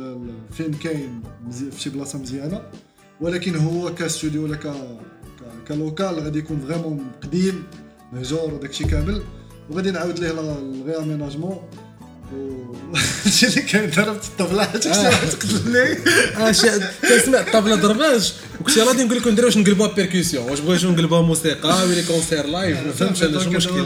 فين 0.51 0.74
كاين 0.74 1.22
في 1.51 1.82
شي 1.82 1.89
بلاصه 1.89 2.20
مزيانه 2.20 2.62
ولكن 3.22 3.56
هو 3.56 3.96
كاستوديو 3.96 4.44
ولا 4.44 4.58
ك 5.67 5.76
local 5.76 6.20
غادي 6.20 6.39
يكون 6.39 6.60
vraiment 6.67 7.06
قديم 7.24 7.63
مهجور 8.13 8.53
وداكشي 8.53 8.84
كامل 8.84 9.22
وغادي 9.70 9.91
نعاود 9.91 10.20
ليه 10.20 10.32
ال 10.32 10.40
réaménagement 10.40 11.58
هادشي 11.58 11.87
اللي 12.31 13.62
كان 13.72 13.89
ضربت 13.89 14.24
الطبلة؟ 14.25 14.63
حتى 14.63 14.79
تقتلني 15.31 15.96
كنسمع 17.01 17.39
الطبله 17.39 17.75
ضرباش. 17.75 18.34
وكنت 18.62 18.77
راضي 18.79 19.03
نقول 19.03 19.17
لكم 19.17 19.29
ندير 19.29 19.46
واش 19.46 19.57
نقلبوها 19.57 19.93
percussion 19.94 20.50
واش 20.50 20.60
بغيتو 20.60 20.91
نقلبوها 20.91 21.22
موسيقى 21.22 21.69
ولا 21.69 22.01
concert 22.08 22.46
live 22.46 22.86
ما 22.86 22.91
فهمتش 22.91 23.24
أنا 23.24 23.39
شنو 23.39 23.51
المشكل 23.51 23.86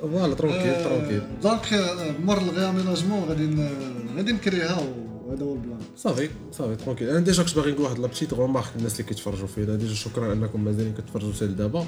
voilà 0.00 0.34
tranquille 0.34 0.84
tranquille 0.84 1.22
donc 1.42 1.84
مر 2.24 2.38
الغياميناجمون 2.38 3.28
غادي 3.28 3.68
غادي 4.16 4.32
نكريها 4.32 4.78
وهذا 5.26 5.44
هو 5.44 5.54
البلان. 5.54 5.78
صافي 5.96 6.28
صافي 6.58 6.76
tranquille 6.76 7.08
أنا 7.10 7.20
déjà 7.20 7.42
كنت 7.42 7.56
باغي 7.56 7.70
نقول 7.72 7.84
واحد 7.84 7.98
لا 7.98 8.06
بتيت 8.06 8.34
غومارك 8.34 8.66
الناس 8.76 8.92
اللي 8.92 9.02
كيتفرجوا 9.04 9.46
فينا 9.46 9.76
déjà 9.76 9.94
شكرا 9.94 10.32
أنكم 10.32 10.64
مازالين 10.64 10.94
كتفرجوا 10.94 11.32
حتى 11.32 11.44
لدابا 11.44 11.86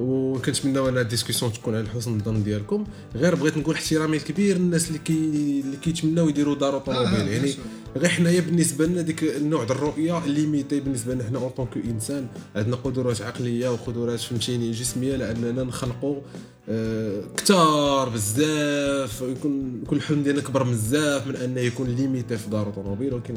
وكنتمناو 0.00 0.88
ان 0.88 0.98
ال 0.98 1.03
discussion 1.03 1.52
تكون 1.52 1.74
على 1.76 1.88
حسن 1.88 2.16
الظن 2.16 2.42
ديالكم. 2.42 2.84
غير 3.14 3.34
بغيت 3.34 3.56
نقول 3.56 3.74
احترامي 3.74 4.16
الكبير 4.16 4.58
للناس 4.58 4.88
اللي 4.88 4.98
كي 4.98 5.12
اللي 5.12 5.76
كيتمناو 5.76 6.28
يديروا 6.28 6.54
دار 6.54 6.74
اوتوموبيل 6.74 7.28
آه 7.28 7.28
يعني 7.28 7.54
غير 7.96 8.08
حنايا 8.08 8.40
بالنسبة 8.40 8.86
لنا 8.86 9.02
ديك 9.02 9.24
النوع 9.24 9.64
ديال 9.64 9.76
الرؤية 9.78 10.26
limitée 10.26 10.80
بالنسبة 10.80 11.14
لنا 11.14 11.24
حنا 11.24 11.38
en 11.38 11.48
tant 11.48 11.64
que 11.64 11.76
انسان 11.76 12.26
عندنا 12.56 12.76
قدرات 12.76 13.22
عقلية 13.22 13.68
وقدرات 13.68 14.20
فهمتيني 14.20 14.70
جسمية 14.70 15.16
لأننا 15.16 15.62
نخلقوا 15.62 16.20
آه 16.68 17.22
كثار 17.36 18.08
بزاف. 18.08 19.22
يكون 19.22 19.80
يكون 19.82 19.98
الحلم 19.98 20.22
ديالنا 20.22 20.42
كبر 20.42 20.62
بزاف 20.62 21.26
من 21.26 21.36
أنه 21.36 21.60
يكون 21.60 21.88
limité 21.88 22.36
في 22.38 22.50
دار 22.50 22.66
automobile 22.66 23.14
ولكن 23.14 23.34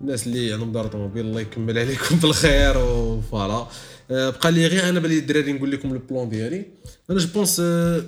الناس 0.00 0.26
اللي 0.26 0.52
عندهم 0.52 0.72
دار 0.72 0.84
automobile 0.84 1.26
الله 1.26 1.40
يكمل 1.40 1.78
عليكم 1.78 2.16
بالخير. 2.16 2.78
و 2.78 2.89
voilà. 2.89 3.54
آه، 3.54 3.68
بقى 4.10 4.52
لي 4.52 4.66
غير 4.66 4.88
أنا 4.88 5.00
بالي 5.00 5.18
الدراري 5.18 5.52
نقول 5.52 5.70
لكم 5.70 5.92
البلان 5.92 6.28
ديالي. 6.28 6.64
أنا 7.10 7.18
je 7.18 7.28
pense 7.34 7.60
آه، 7.60 8.02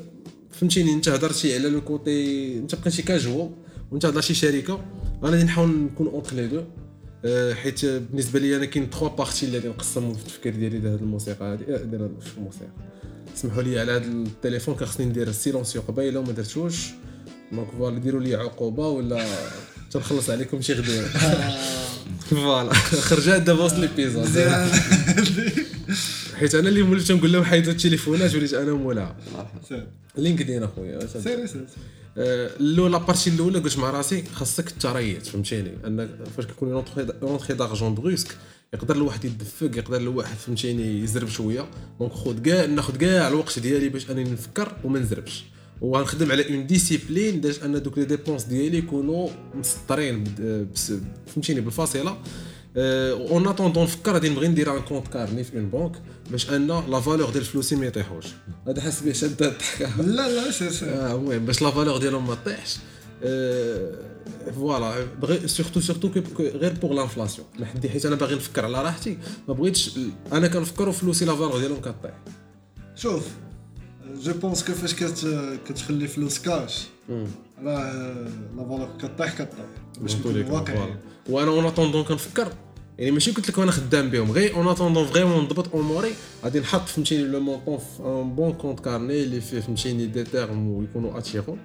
فهمتيني 0.52 0.92
أنت 0.92 1.08
هضرتي 1.08 1.54
على 1.54 1.68
le 1.68 1.80
côté 1.80 2.58
أنت 2.58 2.74
بقيتي 2.74 3.02
كاجوال 3.02 3.50
وأنت 3.90 4.06
هضر 4.06 4.20
شي 4.20 4.34
شركة 4.34 4.84
أنا 5.22 5.30
غادي 5.30 5.44
نحاول 5.44 5.68
نكون 5.68 6.06
entre 6.06 6.36
les 6.36 6.46
deux 6.46 6.62
حيت 7.54 7.84
بالنسبة 7.84 8.38
لي 8.40 8.56
أنا 8.56 8.64
كاين 8.64 8.90
trois 8.90 9.08
parties 9.08 9.46
اللي 9.46 9.58
غادي 9.58 9.68
نقسمهم 9.68 10.14
في 10.14 10.20
التفكير 10.20 10.56
ديالي 10.56 10.78
لهاد 10.78 11.02
الموسيقى 11.02 11.44
هادي 11.44 11.64
آه، 11.64 11.76
ديال 11.76 12.10
الموسيقى. 12.36 12.70
سمحوا 13.34 13.62
لي 13.62 13.80
على 13.80 13.92
هذا 13.92 14.04
التليفون 14.04 14.74
كان 14.74 14.88
خصني 14.88 15.06
ندير 15.06 15.28
ال 15.28 15.33
silencieux 15.33 15.82
قبيله 15.82 16.20
وما 16.20 16.32
درتوش. 16.32 16.86
donc 17.52 17.68
voilà 17.78 17.98
ديروا 17.98 18.20
لي 18.20 18.34
عقوبة 18.34 18.88
ولا 18.88 19.26
تنخلص 19.90 20.30
عليكم 20.30 20.60
شي 20.60 20.72
غدوه 20.72 21.04
voilà 22.30 22.72
خرجت 22.72 23.28
دابا 23.28 23.64
وسط 23.64 23.78
l'épisode 23.78 24.28
حيت 26.34 26.54
أنا 26.54 26.68
اللي 26.68 26.82
وليت 26.82 27.02
تنقول 27.02 27.32
لهم 27.32 27.44
حيدوا 27.44 27.72
التليفونات 27.72 28.34
وليت 28.34 28.54
أنا 28.54 28.72
مولاها 28.72 29.16
لينكدين 30.16 30.62
اخويا 30.62 31.06
سيري 31.06 31.46
سيري 31.46 31.66
الاولى 32.16 32.98
partie 32.98 33.30
الأولى 33.30 33.58
قلت 33.58 33.78
مع 33.78 33.90
راسي 33.90 34.24
خاصك 34.34 34.70
تريت 34.80 35.26
فهمتيني؟ 35.26 35.70
أن 35.86 36.08
فاش 36.36 36.46
كيكون 36.46 36.72
entrée 37.22 37.56
d'argent 37.56 37.94
brusque 37.94 38.36
يقدر 38.74 38.96
الواحد 38.96 39.24
يدفق 39.24 39.78
يقدر 39.78 39.96
الواحد 39.96 40.36
فهمتيني 40.36 41.00
يزرب 41.00 41.28
شوية. 41.28 41.66
donc 42.00 42.12
خذ 42.12 42.42
كاع 42.42 42.64
ناخذ 42.64 42.96
كاع 42.96 43.28
الوقت 43.28 43.58
ديالي 43.58 43.88
باش 43.88 44.10
انني 44.10 44.30
نفكر 44.30 44.76
وما 44.84 44.98
نزربش. 44.98 45.44
وغنخدم 45.80 46.32
على 46.32 46.54
une 46.54 46.66
discipline 46.66 47.40
باش 47.40 47.62
أن 47.62 47.82
دوك 47.82 47.98
les 47.98 48.04
dépenses 48.04 48.44
ديالي 48.44 48.78
يكونوا 48.78 49.28
مسطرين 49.54 50.24
فهمتيني 51.26 51.60
بالفاصلة. 51.60 52.18
en 52.76 53.48
attendant 53.48 53.82
نفكر 53.82 54.12
غادي 54.12 54.28
نبغي 54.28 54.48
ندير 54.48 54.76
un 54.76 54.82
compte 54.82 55.08
carnet 55.08 55.44
في 55.44 55.56
une 55.56 55.70
banque 55.70 55.92
باش 56.30 56.50
أن 56.50 56.66
la 56.66 57.00
valeur 57.00 57.30
ديال 57.30 57.44
فلوسي 57.44 57.76
ما 57.76 57.86
يطيحوش. 57.86 58.26
هذا 58.68 58.80
حاس 58.80 59.02
به 59.02 59.12
شاد 59.12 59.42
الضحكه 59.42 60.02
لا 60.02 60.28
لا 60.28 60.50
si 60.50 60.70
si 60.70 60.84
آه 60.84 61.14
المهم 61.14 61.44
باش 61.46 61.62
la 61.62 61.70
valeur 61.70 61.96
ديالهم 61.96 62.26
ما 62.26 62.34
طيحش 62.34 62.76
voilà 64.54 65.06
surtout 65.46 65.80
surtout 65.80 66.10
غير 66.38 66.72
pour 66.72 66.92
l'inflation 66.92 67.46
لحد 67.58 67.86
حيت 67.86 68.06
أنا 68.06 68.16
باغي 68.16 68.34
نفكر 68.34 68.64
على 68.64 68.82
راحتي. 68.82 69.18
ما 69.48 69.54
بغيتش 69.54 69.98
أنا 70.32 70.48
كنفكر 70.48 70.88
وفلوسي 70.88 71.24
la 71.24 71.34
valeur 71.34 71.58
ديالهم 71.58 71.80
كطيح. 71.80 72.14
شوف 72.94 73.28
je 74.22 74.32
pense 74.32 74.64
que 74.64 74.72
فاش 74.72 74.94
كتخلي 75.68 76.08
فلوس 76.08 76.38
كاش 76.38 76.84
راه 77.10 77.26
لا 77.62 77.92
فالور 78.56 78.88
كطيح 79.02 79.32
كطيح 79.34 79.66
باش 80.00 80.16
نكون 80.16 80.42
واقعي 80.50 80.94
وأنا 81.28 81.50
en 81.50 81.64
attendant 81.66 82.04
كنفكر 82.04 82.52
يعني 82.98 83.10
ماشي 83.12 83.30
قلت 83.30 83.50
لك 83.50 83.58
أنا 83.58 83.70
خدام 83.70 84.10
بهم 84.10 84.32
غير 84.32 84.54
en 84.56 84.68
attendant 84.68 85.06
vraiment 85.06 85.44
نضبط 85.44 85.74
اموري 85.74 86.12
غادي 86.44 86.60
نحط 86.60 86.88
فهمتيني 86.88 87.22
le 87.22 87.40
montant 87.40 87.78
في 87.78 88.00
un 88.00 88.34
bon 88.34 88.52
compte 88.52 88.80
carnet 88.80 89.22
اللي 89.22 89.40
فيه 89.40 89.60
فهمتيني 89.60 90.06
des 90.06 90.24
termes 90.24 90.68
ويكونوا 90.68 91.18
attirants 91.18 91.58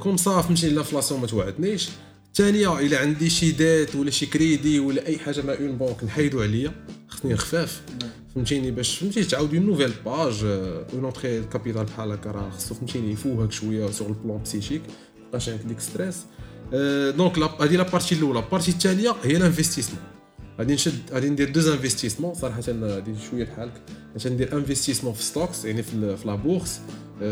comme 0.00 0.16
ça 0.16 0.42
فهمتيني 0.42 0.72
l'inflation 0.74 1.20
ما 1.20 1.26
توعدنيش 1.26 1.88
الثانية 2.28 2.78
الا 2.78 2.98
عندي 2.98 3.30
شي 3.30 3.52
dette 3.52 3.96
ولا 3.96 4.10
شي 4.10 4.26
كريدي 4.26 4.78
ولا 4.78 5.06
اي 5.06 5.18
حاجة 5.18 5.42
مع 5.42 5.52
une 5.52 5.78
banque 5.78 6.04
نحيدو 6.04 6.42
عليا 6.42 6.72
خصني 7.08 7.36
خفاف 7.36 7.82
فهمتيني 8.34 8.70
باش 8.70 8.98
فهمتي 8.98 9.24
تعاود 9.24 9.54
une 9.54 9.66
nouvelle 9.66 9.92
page 10.04 10.44
une 10.94 11.04
entrée 11.04 11.42
capitale 11.42 11.84
بحال 11.84 12.12
هكا 12.12 12.30
راه 12.30 12.50
خصو 12.50 12.74
فهمتيني 12.74 13.12
يفوهك 13.12 13.52
شوية 13.52 13.90
sur 13.90 14.08
le 14.08 14.19
plan 14.19 14.42
psychique 14.42 14.82
مابقاش 15.22 15.48
عندك 15.48 15.64
ديك 15.64 15.80
stress 15.80 16.16
donc 17.16 17.38
هادي 17.38 17.76
la 17.76 17.82
partie 17.82 18.14
الاولى 18.14 18.38
ال 18.38 18.43
partie 18.43 18.70
الثانية 18.70 19.14
هي 19.22 19.36
ال 19.36 19.40
investissement 19.40 20.00
غادي 20.58 20.74
نشد 20.74 21.00
غادي 21.12 21.30
ندير 21.30 21.50
deux 21.50 21.68
investissements 21.68 22.34
صراحة 22.34 22.62
غادي 22.68 23.14
شوية 23.30 23.44
بحالك 23.44 23.82
غادي 24.18 24.34
ندير 24.34 24.56
investissement 24.56 25.14
في 25.14 25.22
stocks 25.22 25.64
يعني 25.64 25.82
في, 25.82 26.16
في 26.16 26.28
la 26.28 26.34
bourse 26.34 26.80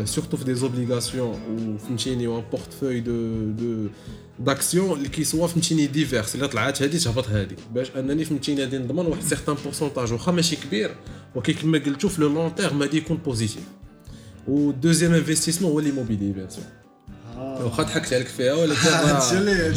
surtout 0.05 0.37
في 0.37 0.43
des 0.43 0.55
obligations 0.55 1.39
وفهمتيني 1.75 2.27
و 2.27 2.32
un 2.32 2.43
portefeuille 2.51 2.99
de 2.99 3.51
de 3.51 3.87
d'actions 4.39 4.97
اللي 4.97 5.09
كيسوا 5.09 5.47
فهمتيني 5.47 5.87
diverses 5.87 6.35
اللي 6.35 6.47
طلعت 6.47 6.81
هادي 6.81 6.99
تهبط 6.99 7.29
هادي 7.29 7.55
باش 7.73 7.91
انني 7.95 8.25
فهمتيني 8.25 8.61
غادي 8.61 8.77
نضمن 8.77 9.05
واحد 9.05 9.23
certain 9.23 9.55
pourcentage 9.63 10.13
واخا 10.13 10.31
ماشي 10.31 10.55
كبير 10.55 10.95
ولكن 11.35 11.53
كما 11.53 11.77
قلتو 11.77 12.09
في 12.09 12.21
le 12.21 12.27
long 12.27 12.55
terme 12.55 12.81
غادي 12.81 12.97
يكون 12.97 13.17
positif 13.17 13.63
و 14.47 14.71
deuxième 14.71 15.13
investissement 15.13 15.71
هو 15.71 15.79
l'immobilier 15.79 16.31
bien 16.31 16.49
sûr 16.49 16.63
واخا 17.37 17.83
ضحكت 17.83 18.13
عليك 18.13 18.27
فيها 18.27 18.53
ولكن 18.53 18.89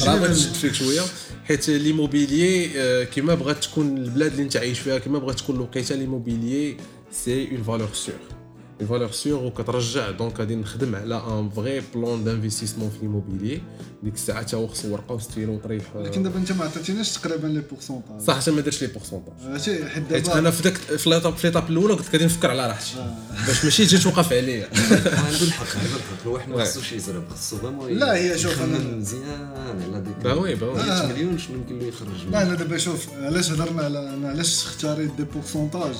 راه 0.07 0.17
بغيت 0.19 0.31
نشد 0.31 0.53
فيك 0.53 0.75
شوية 0.75 1.03
حيت 1.45 1.69
l'immobilier 1.71 3.07
كيما 3.07 3.35
بغات 3.35 3.65
تكون 3.65 3.99
البلاد 3.99 4.31
اللي 4.31 4.43
انت 4.43 4.57
عايش 4.57 4.79
فيها 4.79 4.99
كيما 4.99 5.19
بغات 5.19 5.39
تكون 5.39 5.57
الوقيته 5.57 5.95
l'immobilier 5.95 6.77
c'est 7.13 7.49
une 7.51 7.63
valeur 7.63 7.89
sûre 7.95 8.34
une 8.81 8.89
valeur 8.89 9.11
sûre 9.13 9.45
وكترجع 9.45 10.11
donc 10.11 10.39
غادي 10.41 10.55
نخدم 10.57 10.95
على 10.97 11.15
un 11.17 11.51
vrai 11.57 11.83
plan 11.95 12.25
d'investissement 12.25 12.91
في 12.91 12.97
l'immobilier 13.03 13.61
ديك 14.03 14.15
الساعة 14.15 14.43
تا 14.43 14.57
هو 14.57 14.67
خصو 14.67 14.93
ورقه 14.93 15.15
وستيلو 15.15 15.55
وطريح 15.55 15.85
لكن 15.97 16.23
دابا 16.23 16.39
انت 16.39 16.53
ما 16.53 16.65
عطيتيناش 16.65 17.13
تقريبا 17.13 17.47
les 17.47 17.61
pourcentages 17.71 18.21
صح 18.21 18.41
حتى 18.41 18.51
ما 18.51 18.61
درتش 18.61 18.83
les 18.83 18.89
pourcentages 18.89 19.33
ماشي 19.49 19.85
حيت 19.89 20.29
أنا 20.29 20.51
في 20.51 20.63
داك 20.63 20.75
في 20.75 21.11
l'étape 21.11 21.37
في 21.37 21.47
l'étape 21.47 21.71
الأولى 21.71 21.95
كنت 21.97 22.07
غادي 22.13 22.25
نفكر 22.25 22.51
على 22.51 22.67
راحتي. 22.69 23.15
باش 23.47 23.65
ماشي 23.65 23.87
تجي 23.87 23.99
توقف 23.99 24.33
عليا. 24.33 24.69
عنده 24.73 25.43
الحق 25.43 25.77
عنده 25.77 25.97
الحق. 25.97 26.23
الواحد 26.27 26.49
ما 26.49 26.65
خصوش 26.65 26.93
يزرب 26.93 27.29
خصو 27.29 27.57
vraiment 27.57 27.93
لا 27.93 28.15
هي 28.15 28.39
شوف 28.39 28.63
أنا 28.63 28.79
مزيان 28.79 29.53
على 29.93 30.01
ديك 30.01 30.17
bah 30.25 30.33
oui 30.33 30.55
bah 30.55 30.67
oui 30.67 30.77
100 30.77 31.07
مليون 31.07 31.39
شنو 31.39 31.57
يمكن 31.57 31.79
له 31.79 31.85
يخرج 31.87 32.29
لا 32.31 32.43
أنا 32.43 32.55
دابا 32.55 32.79
شوف 32.79 33.07
علاش 33.23 33.51
هضرنا 33.51 33.83
على 33.83 33.99
علاش 34.29 34.65
اختاريت 34.65 35.11
دي 35.17 35.25
بورسونتاج 35.25 35.95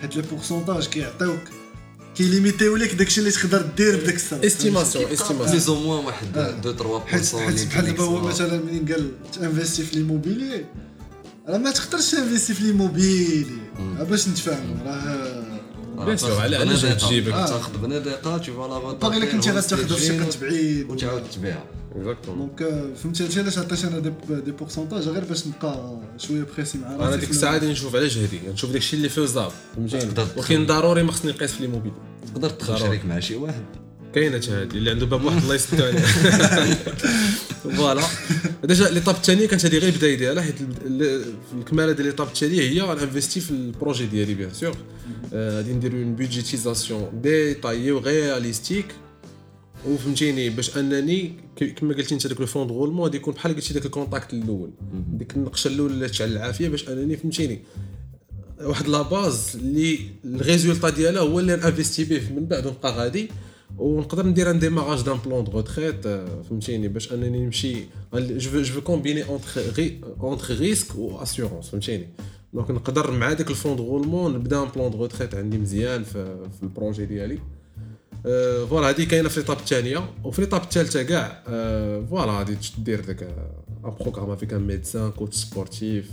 حيت 0.00 0.16
لي 0.16 0.22
بورسونتاج 0.22 0.86
كيعطيوك 0.86 1.40
كيليميتيو 2.18 2.76
لك 2.76 2.94
داكشي 2.94 3.20
اللي 3.20 3.30
تقدر 3.30 3.62
دير 3.76 3.96
بداك 3.96 4.14
الساعة. 4.14 4.40
استيماسيون 4.46 5.12
استيماسيون. 5.12 5.48
بليز 5.50 5.68
أو 5.68 5.74
موان 5.74 6.04
واحد 6.04 6.38
2 6.38 6.62
3% 6.62 7.06
حيت 7.06 7.36
حيت 7.36 7.66
بحال 7.68 7.86
دابا 7.86 8.04
هو 8.04 8.20
مثلا 8.20 8.60
منين 8.60 8.92
قال 8.92 9.10
تانفيستي 9.32 9.82
في 9.82 9.96
ليموبيلي 9.96 10.64
راه 11.48 11.58
ما 11.58 11.70
تقدرش 11.70 12.10
تانفيستي 12.10 12.54
في 12.54 12.64
ليموبيلي. 12.64 13.46
باش 14.00 14.28
نتفاهموا 14.28 14.76
راه 14.86 16.04
بيان 16.04 16.16
سور 16.16 16.40
على 16.40 16.56
علاش 16.56 16.82
تجيبك؟ 16.82 17.32
تاخذ 17.32 17.78
بنادقة 17.78 18.38
vas 18.38 18.42
la 18.42 19.02
باغي 19.02 19.16
إلا 19.16 19.26
كنتي 19.26 19.50
غتاخذها 19.50 19.96
في 19.96 20.06
شي 20.06 20.18
قد 20.18 20.40
بعيد 20.40 20.90
وتعاود 20.90 21.22
تبيعها 21.30 21.64
exactement 21.98 22.50
donc 22.58 22.94
فهمتي 22.96 23.24
هادشي 23.24 23.40
علاش 23.40 23.58
عطيت 23.58 23.84
أنا 23.84 23.98
des, 23.98 24.52
pourcentages 24.52 25.08
غير 25.08 25.24
باش 25.24 25.46
نبقى 25.46 25.98
شوية 26.18 26.46
précis 26.56 26.78
مع 26.78 26.96
راسي 26.96 27.08
أنا 27.08 27.16
ديك 27.16 27.30
الساعة 27.30 27.52
غادي 27.52 27.70
نشوف 27.70 27.96
على 27.96 28.06
جهدي 28.06 28.40
نشوف 28.52 28.70
داكشي 28.70 28.96
اللي 28.96 29.08
faisable 29.08 29.52
فهمتيني؟ 29.76 30.12
ولكن 30.36 30.66
ضروري 30.66 31.02
ما 31.02 31.12
خصني 31.12 31.32
نقيس 31.32 31.52
في 31.52 31.62
l'immobilier 31.62 31.92
تقدر 32.34 32.50
تدخل 32.50 32.78
شريك 32.78 33.04
مع 33.04 33.20
شي 33.20 33.34
واحد. 33.34 33.64
كاينة 34.14 34.36
هذه 34.36 34.62
اللي 34.62 34.90
عنده 34.90 35.06
باب 35.06 35.24
واحد 35.24 35.42
الله 35.42 35.54
يستر 35.54 35.86
عليه. 35.86 35.98
voilà 37.76 38.02
déjà 38.64 38.90
l'étape 38.90 39.14
الثانية 39.14 39.46
كانت 39.46 39.66
هذه 39.66 39.78
غير 39.78 39.92
البدايه 39.92 40.14
ديالها 40.14 40.42
حيت 40.42 40.56
في 40.56 41.54
الكمالة 41.58 41.92
ديال 41.92 42.06
l'étape 42.06 42.26
الثانية 42.26 42.60
هي 42.60 42.80
غن 42.80 42.93
investi 42.93 43.40
في 43.40 43.50
ال 43.50 43.58
projet 43.58 44.06
ديالي 44.06 44.34
bien 44.34 44.52
sûr 44.52 44.76
غادي 45.34 45.72
ندير 45.72 45.92
une 45.92 46.14
budgétisation 46.14 47.20
détaillée 47.22 47.92
و 47.92 48.02
réaliste 48.02 48.86
وفهمتيني 49.86 50.50
باش 50.50 50.78
انني 50.78 51.32
كما 51.76 51.94
قلتي 51.94 52.14
انت 52.14 52.26
داك 52.26 52.40
ال 52.40 52.45
fonds 52.45 52.68
de 52.70 52.76
roulement 52.76 53.04
غادي 53.04 53.16
يكون 53.16 53.34
بحال 53.34 53.54
قلتي 53.54 53.74
داك 53.74 53.86
ال 53.86 53.92
contact 53.92 54.32
الأول. 54.32 54.70
ديك 55.12 55.36
النقشة 55.36 55.68
الأولى 55.68 55.94
اللي 55.94 56.08
تشعل 56.08 56.32
العافية 56.32 56.68
باش 56.68 56.88
انني 56.88 57.16
فهمتيني. 57.16 57.60
واحد 58.60 58.88
la 58.88 59.02
base 59.02 59.56
اللي 59.56 59.98
ال 60.24 60.31
résultat 60.31 60.90
ديالها 60.90 61.22
هو 61.22 61.40
اللي 61.40 61.54
investi 61.54 62.04
به 62.04 62.22
من 62.36 62.46
بعد 62.46 62.66
ونبقى 62.66 62.92
غادي. 62.92 63.28
ونقدر 63.78 64.26
ندير 64.26 64.50
un 64.50 64.58
démarrage 64.58 65.02
d'un 65.02 65.18
plan 65.26 65.44
de 65.44 65.52
retraite 65.52 66.06
فهمتيني 66.48 66.88
باش 66.88 67.12
انني 67.12 67.44
نمشي 67.44 67.74
je 68.14 68.62
je 68.62 68.80
combinais 68.80 69.24
entre 69.24 69.62
entre 70.20 70.54
risque 70.54 70.94
و 70.94 71.22
assurance 71.22 71.68
فهمتيني. 71.68 72.08
donc 72.52 72.70
نقدر 72.70 73.10
مع 73.10 73.32
داك 73.32 73.50
ال 73.50 73.54
fonds 73.54 73.76
de 73.76 73.86
roulement 73.86 74.34
نبدا 74.34 74.62
un 74.62 74.68
plan 74.76 74.90
de 74.90 74.98
retraite 74.98 75.34
عندي 75.34 75.58
مزيان 75.58 76.04
في, 76.04 76.36
في 76.56 76.62
ال 76.62 76.68
projet 76.68 77.06
ديالي. 77.06 77.38
voilà 78.70 78.90
هذه 78.90 79.04
كاينة 79.04 79.28
في 79.28 79.40
l'étape 79.40 79.56
الثانية 79.56 80.10
وفي 80.24 80.40
l'étape 80.40 80.62
الثالثه 80.62 81.02
كاع 81.02 81.42
voilà 82.10 82.32
غادي 82.32 82.56
دير 82.78 83.00
داك 83.00 83.22
un 83.22 83.92
programme 84.00 84.30
avec 84.30 84.52
un 84.52 84.60
médecin 84.60 85.10
coach 85.10 85.36
sportif 85.36 86.10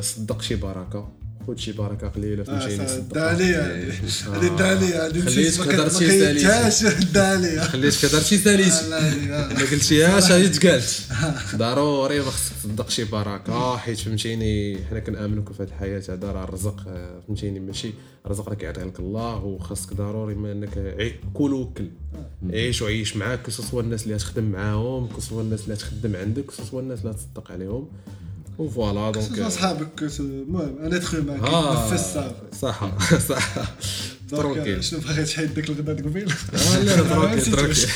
صدق 0.00 0.42
شي 0.42 0.54
بركة. 0.54 1.19
خذ 1.46 1.56
شي 1.56 1.72
بركه 1.72 2.08
قليله 2.08 2.44
فهمتيني 2.44 2.94
الدالية 2.94 3.60
هذه 4.26 4.46
الدالية 4.46 5.06
هذه 5.06 5.20
خليتك 5.20 5.74
هضرتي 5.74 6.08
ساليتي 6.08 6.98
الدالية. 6.98 7.60
خليتك 7.60 8.04
هضرتي 8.04 8.38
ساليتي 8.38 8.88
ما 9.28 9.70
قلتيهاش 9.70 10.32
هذه 10.32 10.46
تقالت 10.46 11.06
ضروري 11.56 12.22
خصك 12.22 12.52
تصدق 12.62 12.90
شي 12.90 13.04
بركه 13.04 13.76
حيت 13.76 13.98
فهمتيني 13.98 14.78
حنا 14.90 14.98
كنامنوا 15.00 15.44
في 15.44 15.62
هذه 15.62 15.68
الحياة 15.68 16.02
هذا 16.08 16.32
راه 16.32 16.44
الرزق. 16.44 16.80
فهمتيني 17.26 17.60
ماشي. 17.60 17.90
الرزق 18.26 18.48
راك 18.48 18.62
يعطيه 18.62 18.82
لك 18.84 19.00
الله 19.00 19.44
وخاصك 19.44 19.92
ضروري 19.94 20.34
ما 20.34 20.52
انك 20.52 21.04
كول 21.34 21.52
وكل. 21.52 21.90
عيش 22.50 22.82
وعيش 22.82 23.16
معاك 23.16 23.42
كسوا 23.42 23.82
الناس 23.82 24.04
اللي 24.04 24.16
تخدم 24.16 24.44
معاهم 24.44 25.08
كسوا 25.16 25.42
الناس 25.42 25.64
اللي 25.64 25.76
تخدم 25.76 26.16
عندك 26.16 26.44
كسوا 26.44 26.80
الناس 26.80 27.00
اللي 27.00 27.14
تصدق 27.14 27.52
عليهم. 27.52 27.88
و 28.58 28.67
voilà 28.67 29.10
donc 29.10 29.38
اصحابك 29.38 30.10
المهم 30.20 30.78
أنا 30.78 30.96
ادخل 30.96 31.26
معاك 31.26 31.92
نفس 31.92 32.18
صح 32.60 32.98
صح. 33.30 33.74
tranquille 34.30 34.84
شنو 34.84 35.00
باغي 35.00 35.24
تحيد 35.24 35.54
ديك 35.54 35.70
الغدا 35.70 35.92
قبيل 35.92 36.32
لا 36.52 36.84
لا 36.84 37.02
tranquille 37.02 37.52
tranquille 37.52 37.86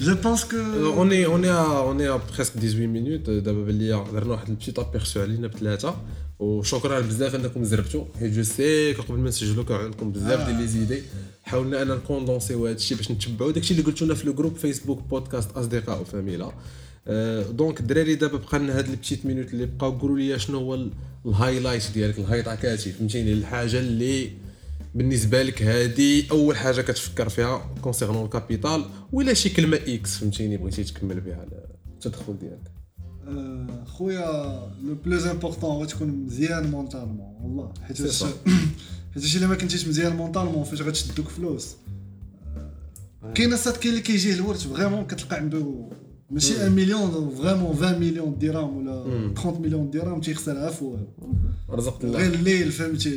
je 0.00 0.14
pense 0.14 0.44
que 0.44 0.56
on 0.56 1.26
est 1.26 1.40
on 1.40 1.50
est 1.50 1.85
on 1.85 2.08
est 2.08 2.21
presque 2.21 2.52
18 2.52 2.86
minutes 2.86 3.30
دابا 3.30 3.64
باللي 3.64 4.04
درنا 4.12 4.32
واحد 4.32 4.48
ال 4.48 4.53
petit 4.53 4.78
aperçu 4.78 5.20
علينا 5.20 5.46
بثلاثه 5.46 5.94
وشكرا 6.38 7.00
بزاف 7.00 7.34
انكم 7.34 7.64
زربتوا 7.64 8.04
حيت 8.18 8.32
je 8.32 8.42
sais 8.42 8.92
قبل 8.92 9.18
ما 9.18 9.28
نسجلوا 9.28 9.64
كان 9.64 9.76
عندكم 9.76 10.12
بزاف 10.12 10.46
ديال 10.46 10.60
les 10.60 10.66
idées 10.66 11.02
حاولنا 11.42 11.82
ان 11.82 11.88
ن 11.88 11.96
condensé 11.96 12.58
و 12.58 12.66
هذا 12.66 12.76
الشيء 12.76 12.96
باش 12.96 13.10
نتبعوا 13.10 13.52
داكشي 13.52 13.74
اللي 13.74 13.84
قلتو 13.84 14.04
لنا 14.04 14.14
في 14.14 14.24
ال 14.24 14.29
groupe 14.29 14.56
فيسبوك 14.56 15.02
بودكاست 15.02 15.50
اصدقاء 15.50 16.00
وفاميلا 16.00 16.52
donc 17.50 17.80
الدراري 17.80 18.14
دابا 18.14 18.38
بقى 18.38 18.58
لنا 18.58 18.78
هاد 18.78 18.88
ال 18.88 18.93
petites 18.93 19.26
minutes 19.26 19.54
اللي 19.54 19.66
بقاو 19.66 19.90
قولوا 19.90 20.18
لي 20.18 20.38
شنو 20.38 20.58
هو 20.58 20.88
ال 21.26 21.32
highlight 21.32 21.90
ديالك 21.94 22.18
الهايطاكاتي 22.18 22.92
فهمتيني؟ 22.92 23.32
الحاجة 23.32 23.78
اللي 23.78 24.30
بالنسبة 24.94 25.42
لك 25.42 25.62
هادي 25.62 26.30
أول 26.30 26.56
حاجة 26.56 26.80
كتفكر 26.80 27.28
فيها 27.28 27.74
concernant 27.82 28.24
ال 28.24 28.32
capital 28.32 28.84
ولا 29.12 29.34
شي 29.34 29.48
كلمة 29.48 29.76
X 29.86 30.16
فهمتيني؟ 30.16 30.56
بغيتي 30.56 30.84
تكمل 30.84 31.20
بها 31.20 31.46
التدخل 31.94 32.36
ديالك. 32.38 32.70
خويا 33.86 34.26
le 34.84 34.94
plus 34.94 35.26
important 35.26 35.70
هو 35.70 35.84
تكون 35.84 36.08
مزيان 36.08 36.70
mentalement 36.70 37.36
والله. 37.40 37.72
حيت 37.82 37.98
حيت 39.14 39.36
الا 39.36 39.46
ما 39.46 39.54
كنتيش 39.54 39.88
مزيان 39.88 40.16
mentalement 40.16 40.64
فاش 40.64 40.82
غتشدوك 40.82 41.28
فلوس. 41.28 41.76
كاين 43.34 43.52
السات 43.52 43.76
كاين 43.76 43.92
اللي 43.92 44.02
كيجيه 44.02 44.34
الورث 44.34 44.66
vraiment 44.66 45.06
كتلقى 45.06 45.36
عنده 45.36 45.88
ماشي 46.30 46.54
1 46.54 46.70
مليون 46.70 47.34
vraiment 47.38 47.76
20 47.76 48.00
مليون 48.00 48.38
درهم 48.38 48.76
ولا 48.76 49.04
30 49.34 49.62
مليون 49.62 49.90
درهم 49.90 50.20
تيخسرها 50.20 50.70
في 50.70 50.84
والو 50.84 51.08
رزقت 51.70 52.04
الله 52.04 52.18
غير 52.18 52.34
الليل 52.34 52.72
فهمتي 52.72 53.08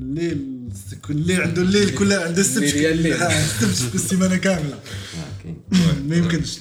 الليل 0.00 0.68
الليل 1.10 1.40
عنده 1.40 1.62
الليل 1.62 1.90
كله 1.98 2.16
عنده 2.16 2.40
السبت 2.40 2.74
السبت 3.62 3.94
السيمانه 3.94 4.36
كامله 4.36 4.78
ما 6.08 6.16
يمكنش 6.16 6.58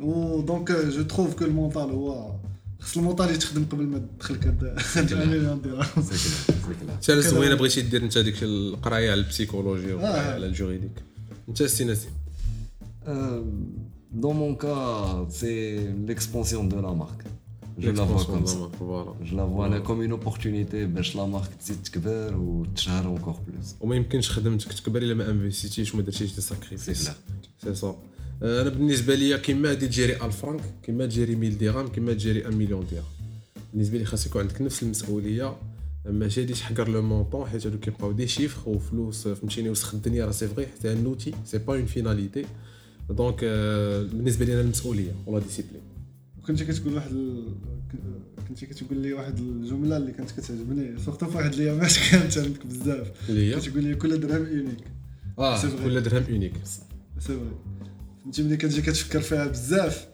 و 0.00 0.14
donc 0.14 0.72
je 0.72 1.02
trouve 1.02 1.34
que 1.34 1.44
ال 1.44 1.51
mental 1.51 1.90
هو 1.90 2.32
خص 2.80 2.96
ال 2.96 3.01
mental 3.01 3.30
يتخدم 3.30 3.64
قبل 3.64 3.84
ما 3.84 3.98
تدخلك 4.18 4.46
هاد 4.96 5.14
مليون 5.14 5.62
درهم 5.62 5.84
حتى 7.02 7.22
زوينه 7.22 7.54
بغيتي 7.54 7.82
دير 7.82 8.02
انت 8.02 8.18
ديك 8.18 8.42
القرايه 8.42 9.10
على 9.10 9.20
ال 9.20 9.26
psychologie 9.26 9.92
وعلى 9.92 10.46
ال 10.46 10.51
juridique 10.51 10.92
انت 11.48 11.62
سي 11.62 11.84
نسيم 11.84 12.10
Dans 14.12 14.34
mon 14.34 14.54
cas, 14.56 15.24
c'est 15.28 15.78
l'expansion 16.06 16.64
de 16.64 16.76
la 16.76 16.92
marque. 16.92 17.22
Je 17.78 17.90
la 17.90 18.02
vois 18.02 18.24
comme 18.24 18.46
ça. 18.46 18.58
Je 19.22 19.36
la 19.36 19.44
vois 19.44 19.68
voilà. 19.68 19.80
comme 19.80 20.02
une 20.02 20.12
opportunité 20.12 20.86
باش 20.86 21.16
la 21.16 21.26
marque 21.26 21.54
تزيد 21.60 21.82
تكبر 21.82 22.36
وتشهر 22.36 23.06
encore 23.06 23.36
plus 23.48 23.74
وما 23.80 23.96
يمكنش 23.96 24.30
خدمتك 24.30 24.72
تكبر 24.72 25.02
إلا 25.02 25.14
ما 25.14 25.30
investi 25.30 25.71
تيش 25.71 25.94
وما 25.94 26.02
درتيش 26.02 26.34
des 26.34 26.40
sacrifices 26.40 27.10
سي 27.64 27.74
سا 27.74 27.96
أنا 28.42 28.68
بالنسبة 28.68 29.14
ليا 29.14 29.36
كيما 29.36 29.68
غادي 29.68 29.86
ت 29.86 29.91
gérer 29.91 30.16
1000 30.16 30.36
فرانك 30.36 30.62
كيما 30.82 31.06
ت 31.06 31.10
gérer 31.10 31.32
1000 31.32 31.60
درهم 31.60 31.88
كيما 31.88 32.12
ت 32.12 32.17
gérer 32.17 32.42
1 32.44 32.54
مليون 32.54 32.86
درهم. 32.92 33.04
بالنسبة 33.72 33.98
لي 33.98 34.04
خاص 34.04 34.26
يكون 34.26 34.42
عندك 34.42 34.62
نفس 34.62 34.82
المسؤولية 34.82 35.56
ماشي 36.06 36.40
غادي 36.40 36.52
تحقر 36.52 36.88
le 36.88 37.02
montant 37.02 37.46
حيت 37.46 37.66
هادو 37.66 37.78
كيبقاو 37.78 38.12
des 38.12 38.26
chiffres 38.26 38.70
وفلوس 38.70 39.28
فهمتيني 39.28 39.70
وسخ 39.70 39.94
الدنيا 39.94 40.24
راه 40.24 40.32
c'est 40.32 40.48
vrai 40.48 40.66
حتى 40.66 40.92
un 40.92 41.06
outil 41.06 41.34
c'est 41.44 41.58
pas 41.58 41.74
une 41.74 41.86
finalité 41.86 42.44
donc 43.12 43.44
بالنسبة 44.12 44.44
لي 44.44 44.52
أنا 44.54 44.60
المسؤولية 44.60 45.12
و 45.26 45.31
la 45.31 45.42
discipline 45.44 45.82
كنت 46.46 46.62
كتقول 46.62 46.94
واحد 46.94 47.10
ال... 47.10 47.44
كنت 48.48 48.64
كتقول 48.64 48.98
لي 48.98 49.12
واحد 49.12 49.38
الجملة 49.38 49.96
اللي 49.96 50.12
كانت 50.12 50.30
كتعجبني 50.30 50.98
surtout 50.98 51.26
في 51.26 51.36
واحد 51.36 51.54
الايامات 51.54 51.92
كانت 52.10 52.38
عندك 52.38 52.66
بزاف. 52.66 53.12
اللي 53.28 53.54
هي؟ 53.54 53.60
كتقول 53.60 53.84
لي 53.84 53.94
كل 53.94 54.20
درهم 54.20 54.46
unique 54.46 54.84
آه 55.38 55.62
كل 55.84 56.00
درهم 56.02 56.24
unique 56.30 56.52
c'est 56.64 56.80
vrai 57.20 57.36
فهمتي 58.24 58.42
ملي 58.42 58.56
كتجي 58.56 58.82
كتفكر 58.82 59.20
فيها 59.20 59.46
بزاف 59.46 60.08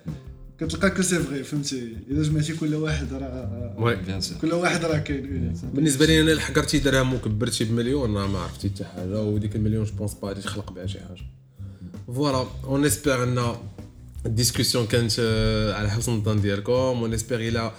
كتلقى 0.61 0.90
que 0.90 1.02
c'est 1.02 1.18
vrai 1.18 1.44
فهمتي؟ 1.44 1.96
إلا 2.11 2.22
جمعتي 2.22 2.56
كل 2.56 2.74
واحد 2.74 3.12
راه 3.12 3.96
كل 4.40 4.52
واحد 4.52 4.85
راه 4.85 4.98
كاين 4.98 5.26
unique 5.26 5.64
بالنسبة 5.74 6.06
لي 6.06 6.20
أنا 6.20 6.30
اللي 6.30 6.42
حقرتي 6.42 6.78
درهم 6.78 7.14
وكبرتي 7.14 7.64
بمليون 7.64 8.11
ما 8.11 8.38
عرفتي 8.38 8.68
حتى 8.68 8.85
حاجة 8.85 9.22
وديك 9.22 9.56
المليون 9.56 9.85
je 9.85 9.92
pense 9.94 10.14
pas 10.14 10.28
غادي 10.28 10.40
تخلق 10.40 10.72
بها 10.72 10.87
شي 10.87 11.00
حاجة. 11.00 11.20
voilà 12.14 12.46
on 12.64 12.85
espère 12.85 13.22
ان 13.22 13.56
ال 14.26 14.32
discussion 14.32 14.87
كانت 14.86 15.20
على 15.76 15.90
حسن 15.90 16.14
الظن 16.14 16.40
ديالكم. 16.40 16.72
on 16.72 17.14
espère 17.14 17.38
إلى 17.38 17.72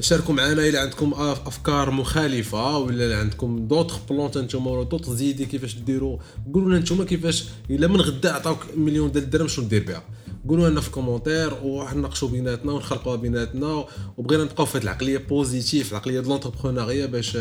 شاركوا 0.00 0.34
معنا 0.34 0.68
إلى 0.68 0.78
عندكم 0.78 1.14
أفكار 1.14 1.90
مخالفة 1.90 2.78
ولا 2.78 3.18
عندكم 3.18 3.68
d'autres 3.68 3.98
plans 4.10 4.30
نتوما 4.36 4.70
ولا 4.70 4.84
d'autres 4.88 5.10
idées 5.10 5.46
كيفاش 5.46 5.74
ديروا. 5.74 6.18
قولوا 6.54 6.68
لنا 6.68 6.78
نتوما 6.78 7.04
كيفاش 7.04 7.44
إلا 7.70 7.86
من 7.86 8.00
غدا 8.00 8.32
عطاوك 8.32 8.58
مليون 8.76 9.12
ديال 9.12 9.24
الدرهم 9.24 9.48
شنو 9.48 9.64
دير 9.64 9.84
بها. 9.84 10.02
قولوا 10.48 10.68
لنا 10.68 10.80
في 10.80 10.90
commentaires 10.90 11.54
ونناقشوا 11.62 12.28
بيناتنا 12.28 12.72
ونخلقوها 12.72 13.16
بيناتنا 13.16 13.84
وبغينا 14.16 14.44
نبقاو 14.44 14.66
في 14.66 14.78
هذه 14.78 14.82
العقلية 14.82 15.18
positive 15.18 15.90
العقلية 15.90 16.20
ديال 16.20 16.28
l'entrepreneuriat 16.28 17.06
باش 17.06 17.36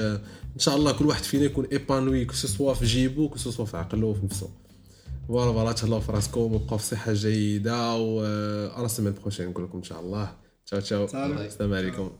إن 0.55 0.59
شاء 0.59 0.75
الله 0.75 0.91
كل 0.91 1.05
واحد 1.05 1.23
فينا 1.23 1.43
يكون 1.43 1.65
épanoui 1.65 2.25
que 2.25 2.33
ce 2.33 2.46
soit 2.46 2.73
في 2.73 2.85
جيبو 2.85 3.29
que 3.29 3.37
ce 3.37 3.46
soit 3.46 3.65
في 3.65 3.77
عقله 3.77 4.07
وفي 4.07 4.25
نفسه. 4.25 4.49
voilà 5.29 5.53
voilà 5.53 5.71
تهلاو 5.71 5.99
في 5.99 6.11
راسكم 6.11 6.41
وبقاو 6.41 6.77
في 6.77 6.85
صحة 6.85 7.13
جيدة 7.13 7.95
و 7.95 8.19
على 8.75 8.85
ال 8.85 8.89
semaine 8.89 9.13
prochaine 9.13 9.49
نقول 9.49 9.63
لكم 9.63 9.77
إن 9.77 9.83
شاء 9.83 9.99
الله. 9.99 10.31
تشاو 10.65 10.79
تشاو. 10.79 11.05
السلام 11.05 11.73
عليكم. 11.73 12.11